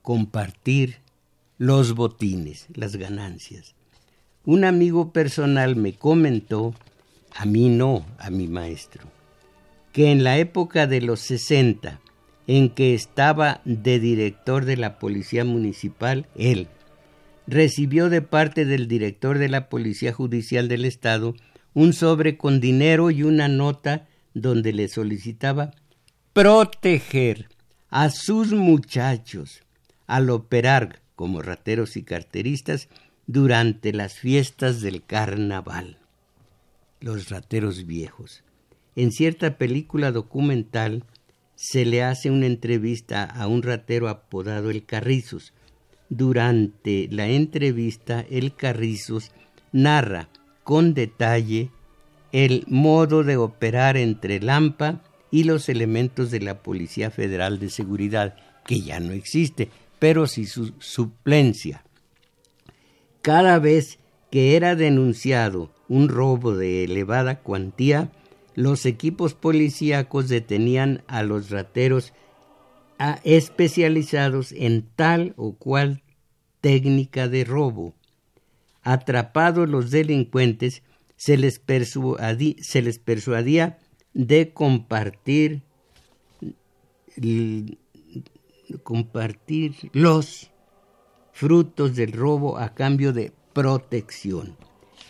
[0.00, 0.98] compartir
[1.58, 3.74] los botines, las ganancias.
[4.44, 6.72] Un amigo personal me comentó,
[7.34, 9.08] a mí no, a mi maestro,
[9.92, 11.98] que en la época de los 60,
[12.46, 16.68] en que estaba de director de la Policía Municipal, él
[17.48, 21.34] recibió de parte del director de la Policía Judicial del Estado
[21.74, 25.72] un sobre con dinero y una nota donde le solicitaba
[26.38, 27.48] proteger
[27.90, 29.64] a sus muchachos
[30.06, 32.88] al operar como rateros y carteristas
[33.26, 35.98] durante las fiestas del carnaval.
[37.00, 38.44] Los rateros viejos.
[38.94, 41.02] En cierta película documental
[41.56, 45.52] se le hace una entrevista a un ratero apodado el Carrizos.
[46.08, 49.32] Durante la entrevista, el Carrizos
[49.72, 50.28] narra
[50.62, 51.72] con detalle
[52.30, 58.36] el modo de operar entre Lampa y los elementos de la Policía Federal de Seguridad,
[58.66, 61.84] que ya no existe, pero sí su suplencia.
[63.22, 63.98] Cada vez
[64.30, 68.10] que era denunciado un robo de elevada cuantía,
[68.54, 72.12] los equipos policíacos detenían a los rateros
[73.22, 76.02] especializados en tal o cual
[76.60, 77.94] técnica de robo.
[78.82, 80.82] Atrapados los delincuentes,
[81.16, 81.58] se les
[82.98, 83.78] persuadía
[84.14, 85.62] de compartir,
[88.82, 90.50] compartir los
[91.32, 94.56] frutos del robo a cambio de protección.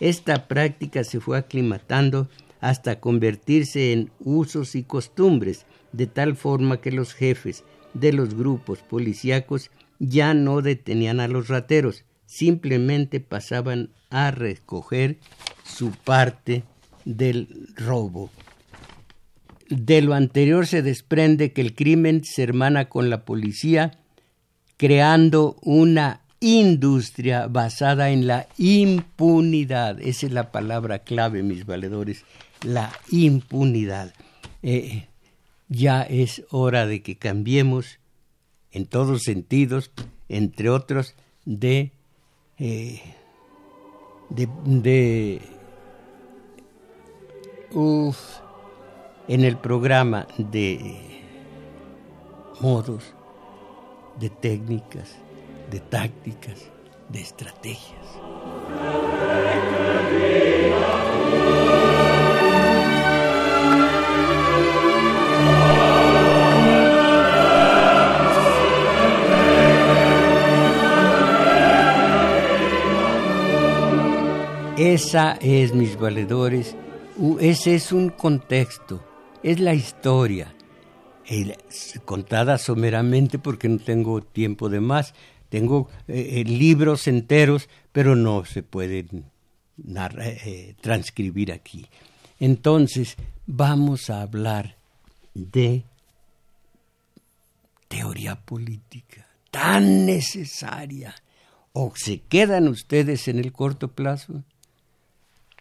[0.01, 2.29] Esta práctica se fue aclimatando
[2.61, 8.81] hasta convertirse en usos y costumbres, de tal forma que los jefes de los grupos
[8.81, 15.19] policíacos ya no detenían a los rateros, simplemente pasaban a recoger
[15.65, 16.63] su parte
[17.05, 18.31] del robo.
[19.69, 23.99] De lo anterior se desprende que el crimen se hermana con la policía,
[24.77, 30.01] creando una industria basada en la impunidad.
[30.01, 32.25] Esa es la palabra clave, mis valedores,
[32.65, 34.15] la impunidad.
[34.63, 35.09] Eh,
[35.69, 37.99] ya es hora de que cambiemos
[38.73, 39.91] en todos sentidos,
[40.29, 41.15] entre otros,
[41.45, 41.93] de,
[42.59, 43.03] eh,
[44.31, 45.43] de, de
[49.29, 50.97] en el programa de
[52.61, 53.15] modos,
[54.19, 55.17] de técnicas,
[55.71, 56.71] de tácticas,
[57.11, 58.07] de estrategias.
[74.79, 76.77] Esa es, mis valedores,
[77.41, 79.01] ese es un contexto,
[79.43, 80.55] es la historia,
[82.05, 85.15] contada someramente porque no tengo tiempo de más.
[85.49, 89.25] Tengo eh, eh, libros enteros, pero no se pueden
[90.21, 91.87] eh, transcribir aquí.
[92.41, 93.17] Entonces,
[93.47, 94.77] vamos a hablar
[95.35, 95.85] de
[97.89, 101.15] teoría política, tan necesaria.
[101.73, 104.43] ¿O se quedan ustedes en el corto plazo?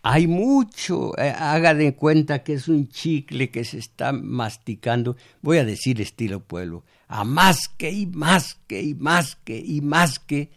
[0.03, 5.57] Hay mucho, eh, haga de cuenta que es un chicle que se está masticando, voy
[5.57, 10.19] a decir estilo pueblo, a más que y más que y más que y más
[10.19, 10.51] que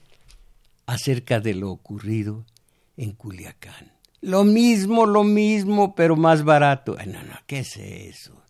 [0.87, 2.45] acerca de lo ocurrido
[2.97, 3.93] en Culiacán.
[4.21, 6.97] Lo mismo, lo mismo, pero más barato.
[7.07, 8.43] no, no, ¿qué es eso?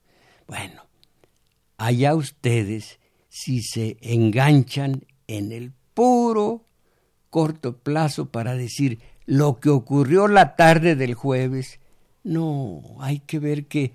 [0.47, 0.82] Bueno,
[1.76, 6.66] allá ustedes si se enganchan en el puro
[7.30, 8.99] corto plazo para decir
[9.31, 11.78] lo que ocurrió la tarde del jueves.
[12.24, 13.93] No, hay que ver que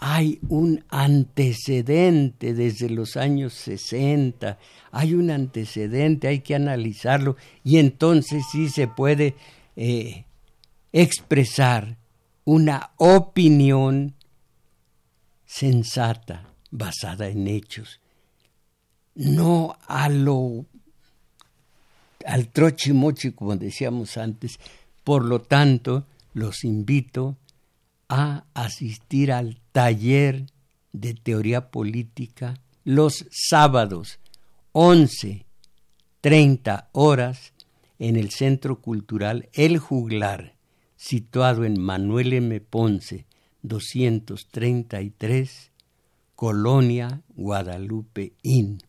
[0.00, 4.58] hay un antecedente desde los años 60,
[4.90, 9.36] hay un antecedente, hay que analizarlo y entonces sí se puede
[9.76, 10.24] eh,
[10.92, 11.96] expresar
[12.44, 14.16] una opinión
[15.46, 18.00] sensata, basada en hechos,
[19.14, 20.66] no a lo
[22.24, 24.58] al trochimochi, como decíamos antes.
[25.04, 27.36] Por lo tanto, los invito
[28.08, 30.46] a asistir al taller
[30.92, 32.54] de teoría política
[32.84, 34.18] los sábados,
[34.72, 35.44] 11,
[36.20, 37.52] 30 horas,
[38.00, 40.56] en el Centro Cultural El Juglar,
[40.96, 42.60] situado en Manuel M.
[42.60, 43.26] Ponce,
[43.62, 45.70] 233,
[46.34, 48.82] Colonia Guadalupe Inn.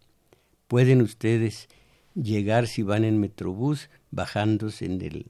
[0.68, 1.68] Pueden ustedes
[2.16, 5.26] llegar si van en Metrobús, bajándose en, el,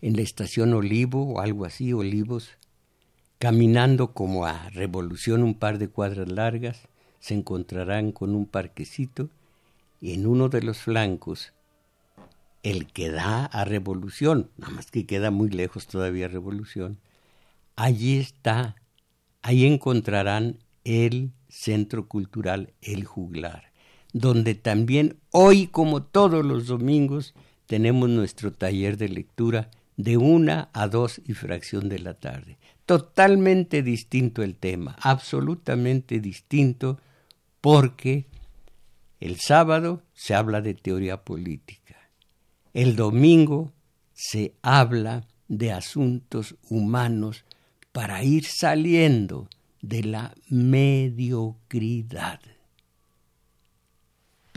[0.00, 2.50] en la estación Olivo o algo así, Olivos,
[3.38, 6.88] caminando como a Revolución un par de cuadras largas,
[7.20, 9.28] se encontrarán con un parquecito
[10.00, 11.52] y en uno de los flancos,
[12.62, 16.98] el que da a Revolución, nada más que queda muy lejos todavía Revolución,
[17.76, 18.76] allí está,
[19.42, 23.69] ahí encontrarán el Centro Cultural El Juglar
[24.12, 27.34] donde también hoy, como todos los domingos,
[27.66, 32.58] tenemos nuestro taller de lectura de una a dos y fracción de la tarde.
[32.86, 36.98] Totalmente distinto el tema, absolutamente distinto,
[37.60, 38.26] porque
[39.20, 41.96] el sábado se habla de teoría política,
[42.72, 43.72] el domingo
[44.12, 47.44] se habla de asuntos humanos
[47.92, 49.48] para ir saliendo
[49.82, 52.40] de la mediocridad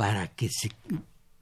[0.03, 0.69] para que se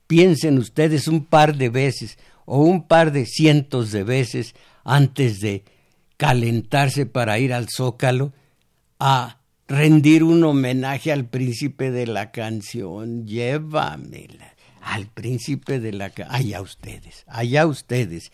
[0.05, 4.53] piensen ustedes un par de veces o un par de cientos de veces
[4.83, 5.63] antes de
[6.15, 8.33] calentarse para ir al zócalo
[8.99, 13.25] a rendir un homenaje al príncipe de la canción.
[13.25, 14.53] Llévamela.
[14.79, 16.35] Al príncipe de la canción.
[16.35, 18.31] Allá ustedes, allá ustedes.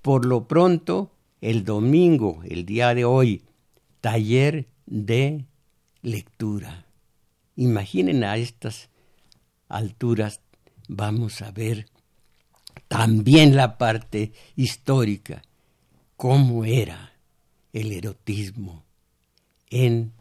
[0.00, 3.42] Por lo pronto, el domingo, el día de hoy,
[4.00, 5.44] taller de
[6.00, 6.86] lectura.
[7.54, 8.88] Imaginen a estas
[9.72, 10.40] alturas
[10.88, 11.86] vamos a ver
[12.88, 15.42] también la parte histórica,
[16.16, 17.14] cómo era
[17.72, 18.84] el erotismo
[19.70, 20.12] en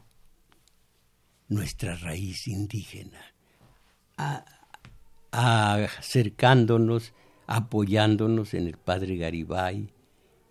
[1.49, 3.19] nuestra raíz indígena,
[5.31, 7.13] acercándonos,
[7.45, 9.89] apoyándonos en el padre Garibay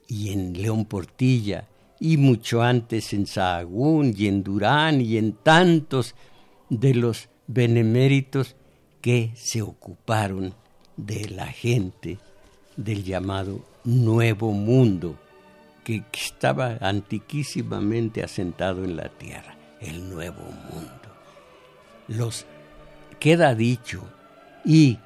[0.07, 6.14] y en León Portilla y mucho antes en Sahagún y en Durán y en tantos
[6.68, 8.57] de los beneméritos
[9.01, 10.55] que se ocuparon
[10.96, 12.18] de la gente
[12.76, 15.18] del llamado Nuevo Mundo,
[15.84, 20.90] que, estaba antiquísimamente asentado en la tierra, el Nuevo Mundo.
[22.09, 22.46] Los
[23.18, 24.03] queda dicho
[24.64, 24.98] y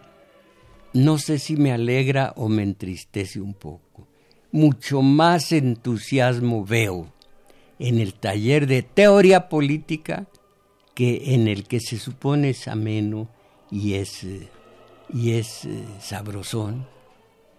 [0.92, 4.06] no sé si me alegra o me entristece un poco.
[4.52, 7.12] Mucho más entusiasmo veo
[7.78, 10.26] en el taller de teoría política
[10.94, 13.28] que en el que se supone es ameno
[13.74, 14.24] y es,
[15.12, 16.86] y es eh, sabrosón,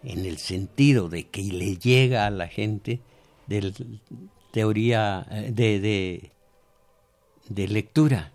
[0.01, 3.01] en el sentido de que le llega a la gente
[3.47, 3.73] de
[4.51, 6.31] teoría eh, de, de,
[7.49, 8.31] de lectura.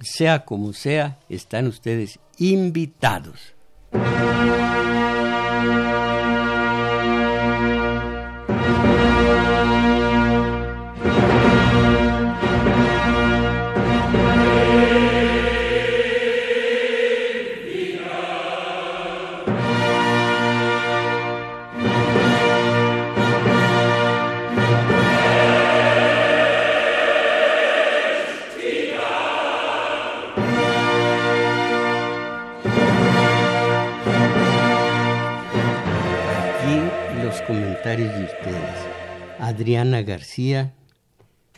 [0.00, 3.54] Sea como sea, están ustedes invitados.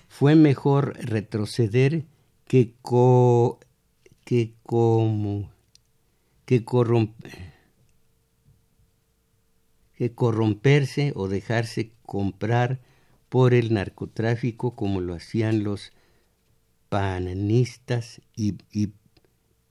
[0.09, 2.05] Fue mejor retroceder
[2.47, 2.75] que,
[4.25, 4.55] que
[10.15, 12.81] corromperse o dejarse comprar
[13.29, 15.93] por el narcotráfico como lo hacían los
[16.89, 18.93] panistas y, y,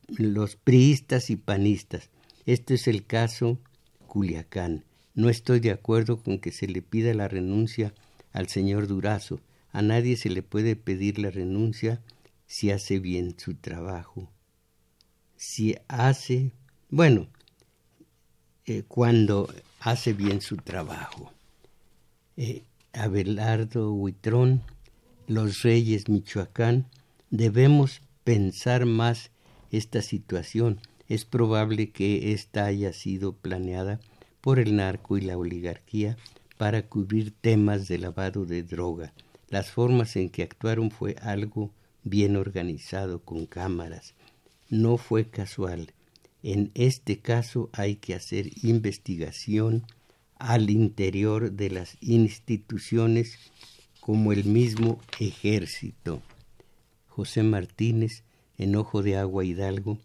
[0.10, 2.10] los priistas y panistas.
[2.46, 3.58] Este es el caso
[4.08, 4.84] Culiacán.
[5.16, 7.94] No estoy de acuerdo con que se le pida la renuncia
[8.38, 9.42] al señor Durazo.
[9.72, 12.04] A nadie se le puede pedir la renuncia
[12.46, 14.30] si hace bien su trabajo.
[15.38, 16.52] Si hace,
[16.92, 17.28] bueno,
[18.68, 21.34] eh, cuando hace bien su trabajo.
[22.38, 22.64] Eh,
[22.94, 24.62] Abelardo Huitrón,
[25.26, 26.86] los Reyes Michoacán,
[27.32, 29.32] debemos pensar más
[29.72, 30.80] esta situación.
[31.10, 34.00] Es probable que ésta haya sido planeada
[34.42, 36.18] por el narco y la oligarquía
[36.58, 39.14] para cubrir temas de lavado de droga.
[39.50, 41.72] Las formas en que actuaron fue algo
[42.04, 44.16] bien organizado con cámaras.
[44.70, 45.94] No fue casual.
[46.44, 49.84] En este caso hay que hacer investigación
[50.38, 53.38] al interior de las instituciones
[54.00, 56.22] como el mismo ejército.
[57.08, 58.24] José Martínez,
[58.58, 59.98] en Ojo de Agua Hidalgo,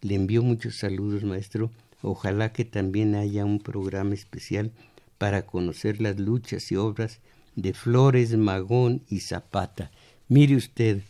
[0.00, 1.70] le envió muchos saludos, maestro.
[2.02, 4.70] Ojalá que también haya un programa especial
[5.18, 7.20] para conocer las luchas y obras
[7.56, 9.90] de Flores, Magón y Zapata.
[10.28, 11.02] Mire usted,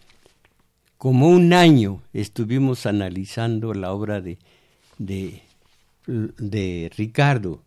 [0.96, 4.38] como un año estuvimos analizando la obra de,
[6.08, 7.62] de, Ricardo,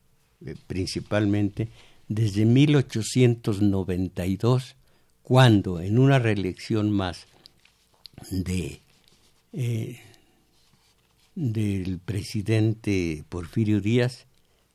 [0.45, 1.69] eh, principalmente,
[2.07, 4.75] desde 1892,
[5.21, 7.27] cuando en una reelección más
[8.31, 8.81] de,
[9.53, 10.01] eh,
[11.35, 14.25] del presidente Porfirio Díaz,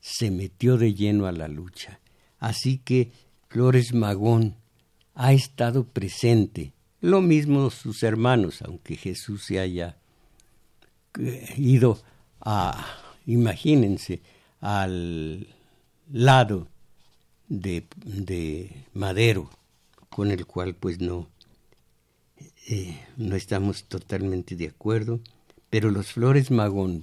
[0.08, 1.98] se metió de lleno a la lucha.
[2.38, 3.10] Así que
[3.48, 4.54] Flores Magón
[5.14, 9.96] ha estado presente, lo mismo sus hermanos, aunque Jesús se haya
[11.18, 12.00] eh, ido
[12.40, 12.86] a,
[13.26, 14.22] imagínense,
[14.60, 15.48] al
[16.12, 16.68] lado
[17.48, 19.50] de, de Madero,
[20.08, 21.28] con el cual pues no,
[22.68, 25.20] eh, no estamos totalmente de acuerdo
[25.76, 27.02] pero los Flores Magón,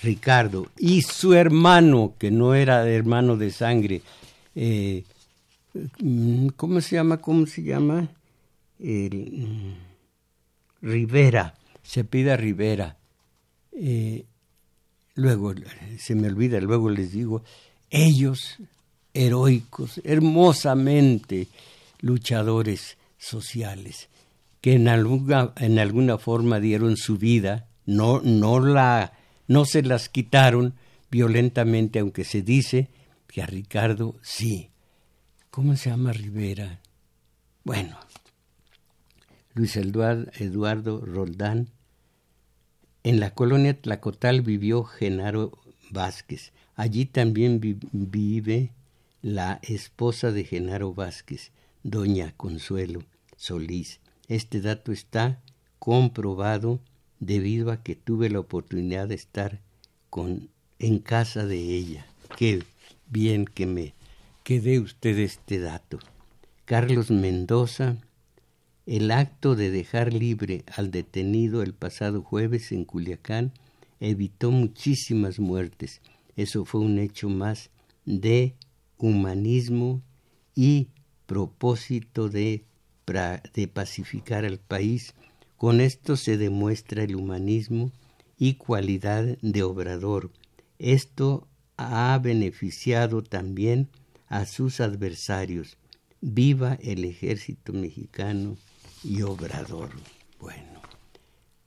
[0.00, 4.00] Ricardo y su hermano, que no era hermano de sangre,
[4.54, 5.02] eh,
[5.98, 7.16] mm, ¿cómo se llama?
[7.16, 8.08] ¿Cómo se llama?
[8.78, 9.72] Mm,
[10.82, 12.96] Rivera, se pide a Rivera.
[13.72, 14.24] Eh,
[15.16, 15.52] luego,
[15.98, 17.42] se me olvida, luego les digo,
[17.90, 18.58] ellos,
[19.14, 21.48] heroicos, hermosamente
[22.00, 24.08] luchadores sociales,
[24.60, 29.12] que en alguna, en alguna forma dieron su vida no, no, la,
[29.46, 30.74] no se las quitaron
[31.10, 32.88] violentamente, aunque se dice
[33.26, 34.70] que a Ricardo sí.
[35.50, 36.80] ¿Cómo se llama Rivera?
[37.64, 37.96] Bueno,
[39.54, 41.68] Luis Eduardo Roldán.
[43.04, 45.52] En la colonia Tlacotal vivió Genaro
[45.90, 46.52] Vázquez.
[46.74, 47.60] Allí también
[47.92, 48.72] vive
[49.20, 51.52] la esposa de Genaro Vázquez,
[51.82, 53.04] doña Consuelo
[53.36, 54.00] Solís.
[54.28, 55.42] Este dato está
[55.78, 56.80] comprobado
[57.22, 59.60] debido a que tuve la oportunidad de estar
[60.10, 60.48] con,
[60.80, 62.04] en casa de ella.
[62.36, 62.64] Qué
[63.10, 63.94] bien que me
[64.42, 66.00] que dé usted este dato.
[66.64, 67.96] Carlos Mendoza,
[68.86, 73.52] el acto de dejar libre al detenido el pasado jueves en Culiacán
[74.00, 76.00] evitó muchísimas muertes.
[76.34, 77.70] Eso fue un hecho más
[78.04, 78.56] de
[78.98, 80.02] humanismo
[80.56, 80.88] y
[81.26, 82.64] propósito de,
[83.54, 85.14] de pacificar al país.
[85.62, 87.92] Con esto se demuestra el humanismo
[88.36, 90.32] y cualidad de obrador.
[90.80, 91.46] Esto
[91.76, 93.88] ha beneficiado también
[94.26, 95.78] a sus adversarios.
[96.20, 98.56] Viva el ejército mexicano
[99.04, 99.90] y obrador.
[100.40, 100.82] Bueno,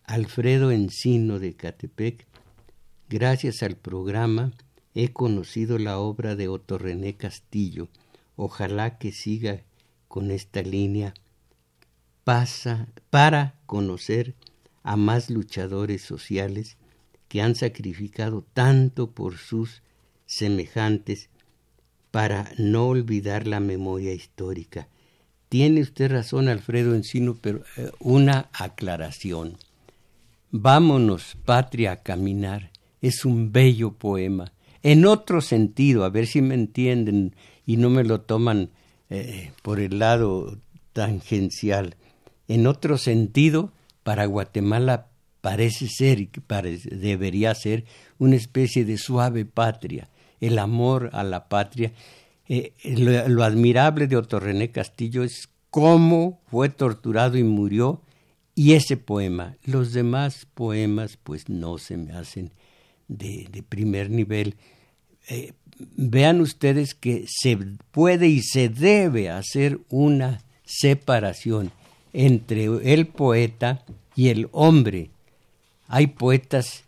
[0.04, 2.28] Alfredo Encino de Catepec,
[3.08, 4.52] gracias al programa
[4.94, 7.88] he conocido la obra de Otto René Castillo.
[8.36, 9.64] Ojalá que siga
[10.10, 11.14] con esta línea
[12.26, 14.36] pasa para conocer
[14.84, 16.76] a más luchadores sociales
[17.30, 19.82] que han sacrificado tanto por sus
[20.26, 21.30] semejantes
[22.12, 24.88] para no olvidar la memoria histórica.
[25.50, 29.58] Tiene usted razón, Alfredo Encino, pero eh, una aclaración.
[30.52, 32.72] Vámonos, patria, a caminar.
[33.02, 34.52] Es un bello poema.
[34.82, 38.70] En otro sentido, a ver si me entienden y no me lo toman
[39.10, 40.58] eh, por el lado
[40.94, 41.96] tangencial.
[42.48, 43.72] En otro sentido,
[44.04, 45.08] para Guatemala
[45.42, 46.30] parece ser y
[46.92, 47.86] debería ser
[48.18, 50.10] una especie de suave patria
[50.42, 51.92] el amor a la patria.
[52.48, 58.02] Eh, lo, admirable de Otto René Castillo es cómo fue torturado y murió
[58.54, 59.58] y ese poema.
[59.64, 62.52] Los demás poemas pues no se me hacen
[63.08, 64.56] de, primer nivel.
[65.28, 67.58] Eh, vean ustedes que se
[67.92, 71.72] puede y se debe hacer una separación
[72.16, 73.84] entre el poeta
[74.16, 75.10] y el hombre.
[75.88, 76.84] Hay poetas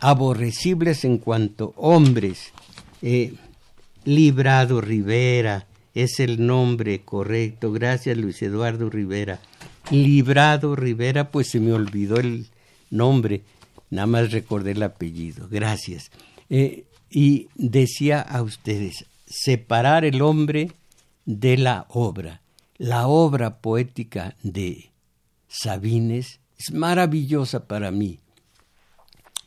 [0.00, 2.52] aborrecibles en cuanto hombres
[3.02, 3.34] eh,
[4.04, 7.72] Librado Rivera es el nombre correcto.
[7.72, 9.40] Gracias, Luis Eduardo Rivera.
[9.90, 12.46] Librado Rivera, pues se me olvidó el
[12.90, 13.42] nombre.
[13.90, 15.48] Nada más recordé el apellido.
[15.50, 16.10] Gracias.
[16.50, 20.72] Eh, y decía a ustedes, separar el hombre
[21.24, 22.40] de la obra.
[22.78, 24.92] La obra poética de
[25.48, 28.20] Sabines es maravillosa para mí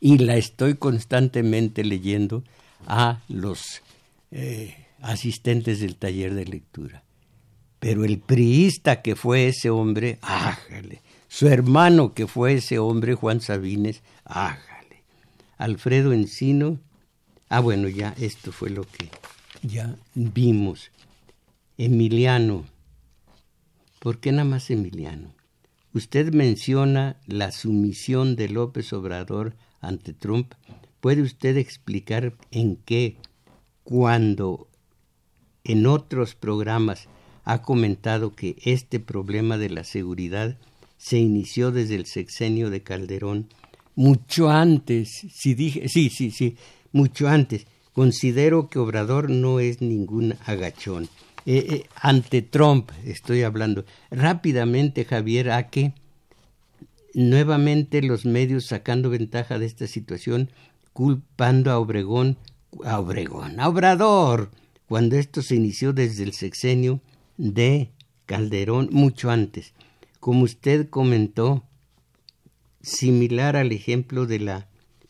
[0.02, 2.44] y la estoy constantemente leyendo
[2.88, 3.82] a los
[4.32, 7.04] eh, asistentes del taller de lectura.
[7.80, 11.02] Pero el priista que fue ese hombre, ájale.
[11.30, 15.04] Su hermano que fue ese hombre, Juan Sabines, ájale.
[15.58, 16.80] Alfredo Encino,
[17.48, 19.10] ah bueno, ya esto fue lo que
[19.62, 20.92] ya vimos.
[21.78, 22.66] Emiliano,
[24.02, 25.34] ¿por qué nada más Emiliano?
[25.94, 30.54] Usted menciona la sumisión de López Obrador ante Trump
[31.02, 33.18] ¿Puede usted explicar en qué,
[33.84, 34.68] cuando
[35.64, 37.08] en otros programas
[37.44, 40.60] ha comentado que este problema de la seguridad
[40.98, 43.50] se inició desde el sexenio de Calderón,
[43.96, 46.56] mucho antes, si dije, sí, sí, sí,
[46.92, 47.66] mucho antes.
[47.94, 51.10] Considero que Obrador no es ningún agachón.
[51.46, 53.86] Eh, eh, ante Trump estoy hablando.
[54.12, 55.94] Rápidamente, Javier Aque,
[57.14, 60.50] nuevamente los medios sacando ventaja de esta situación
[60.94, 62.38] culpando a Obregón,
[62.86, 64.52] a Obregón, a Obrador,
[64.88, 67.02] cuando esto se inició desde el sexenio
[67.38, 67.90] de
[68.26, 69.74] Calderón mucho antes.
[70.20, 71.64] Como usted comentó,
[72.82, 74.68] similar al ejemplo de la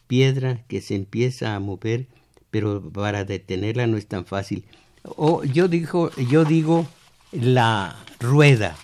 [0.08, 2.08] piedra que se empieza a mover,
[2.50, 4.66] pero para detenerla no es tan fácil.
[5.04, 6.88] O yo digo, yo digo
[7.32, 8.76] la rueda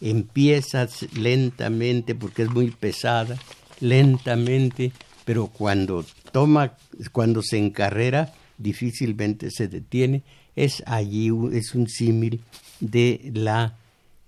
[0.00, 3.36] empieza lentamente porque es muy pesada,
[3.80, 4.92] lentamente,
[5.24, 6.74] pero cuando toma,
[7.12, 10.22] cuando se encarrera, difícilmente se detiene.
[10.54, 12.40] Es allí, es un símil
[12.80, 13.76] de la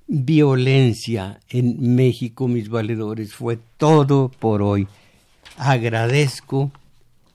[0.06, 3.34] violencia en México, mis valedores.
[3.34, 4.88] Fue todo por hoy.
[5.56, 6.70] Agradezco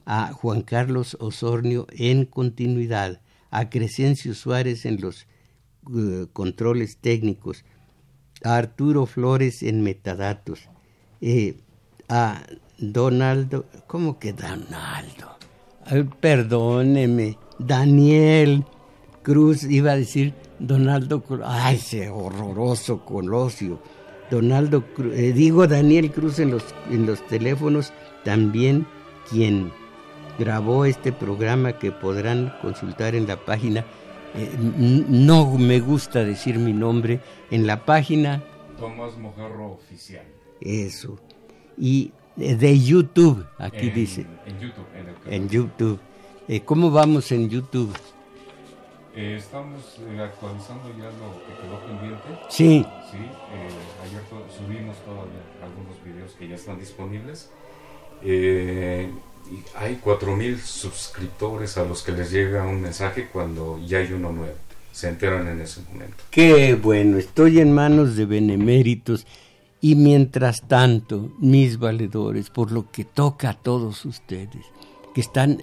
[0.06, 3.20] a Juan Carlos Osornio en continuidad,
[3.54, 5.28] a Crescencio Suárez en los
[5.96, 7.64] eh, controles técnicos,
[8.44, 10.70] a Arturo Flores en metadatos,
[11.22, 11.58] eh,
[12.10, 12.42] a
[12.80, 15.38] Donaldo, ¿cómo que Donaldo?
[16.20, 18.66] perdóneme, Daniel
[19.22, 23.80] Cruz, iba a decir Donaldo Cruz, ay, ese horroroso Colosio.
[24.32, 27.94] Donaldo Cruz, eh, digo Daniel Cruz en los, en los teléfonos,
[28.24, 28.88] también
[29.30, 29.72] quien
[30.38, 33.86] grabó este programa que podrán consultar en la página.
[34.36, 37.20] Eh, no me gusta decir mi nombre,
[37.52, 38.44] en la página.
[38.80, 40.26] Tomás Mojarro Oficial.
[40.60, 41.20] Eso.
[41.78, 44.26] Y de YouTube, aquí dice.
[44.46, 44.86] En YouTube.
[45.30, 46.00] En, YouTube.
[46.48, 47.94] Eh, ¿Cómo vamos en YouTube?
[49.16, 52.24] Eh, estamos eh, actualizando ya lo que quedó pendiente.
[52.50, 52.84] Sí.
[53.12, 53.70] Sí, eh,
[54.04, 54.22] ayer
[54.58, 57.52] subimos todavía algunos videos que ya están disponibles.
[59.52, 64.32] Y hay 4.000 suscriptores a los que les llega un mensaje cuando ya hay uno
[64.32, 64.56] nuevo.
[64.92, 66.24] Se enteran en ese momento.
[66.30, 69.26] Qué bueno, estoy en manos de beneméritos.
[69.82, 74.66] Y mientras tanto, mis valedores, por lo que toca a todos ustedes,
[75.14, 75.60] que están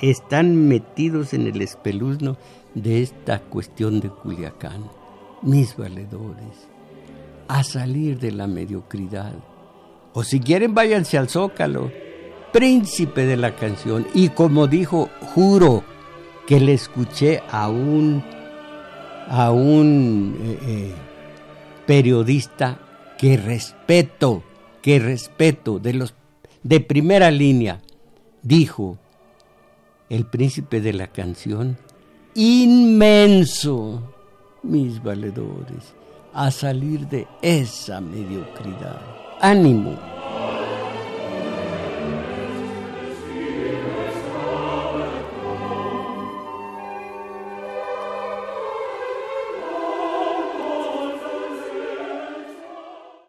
[0.00, 2.36] están metidos en el espeluzno
[2.74, 4.84] de esta cuestión de Culiacán,
[5.42, 6.68] mis valedores,
[7.48, 9.34] a salir de la mediocridad.
[10.12, 11.92] O si quieren, váyanse al Zócalo,
[12.52, 14.06] príncipe de la canción.
[14.14, 15.84] Y como dijo, juro
[16.46, 18.24] que le escuché a un,
[19.28, 20.94] a un eh, eh,
[21.86, 22.80] periodista
[23.18, 24.42] que respeto,
[24.82, 26.14] que respeto de los
[26.62, 27.80] de primera línea,
[28.42, 28.98] dijo
[30.08, 31.78] el príncipe de la canción,
[32.34, 34.02] inmenso,
[34.62, 35.94] mis valedores,
[36.32, 39.19] a salir de esa mediocridad.
[39.40, 40.09] Ánimo.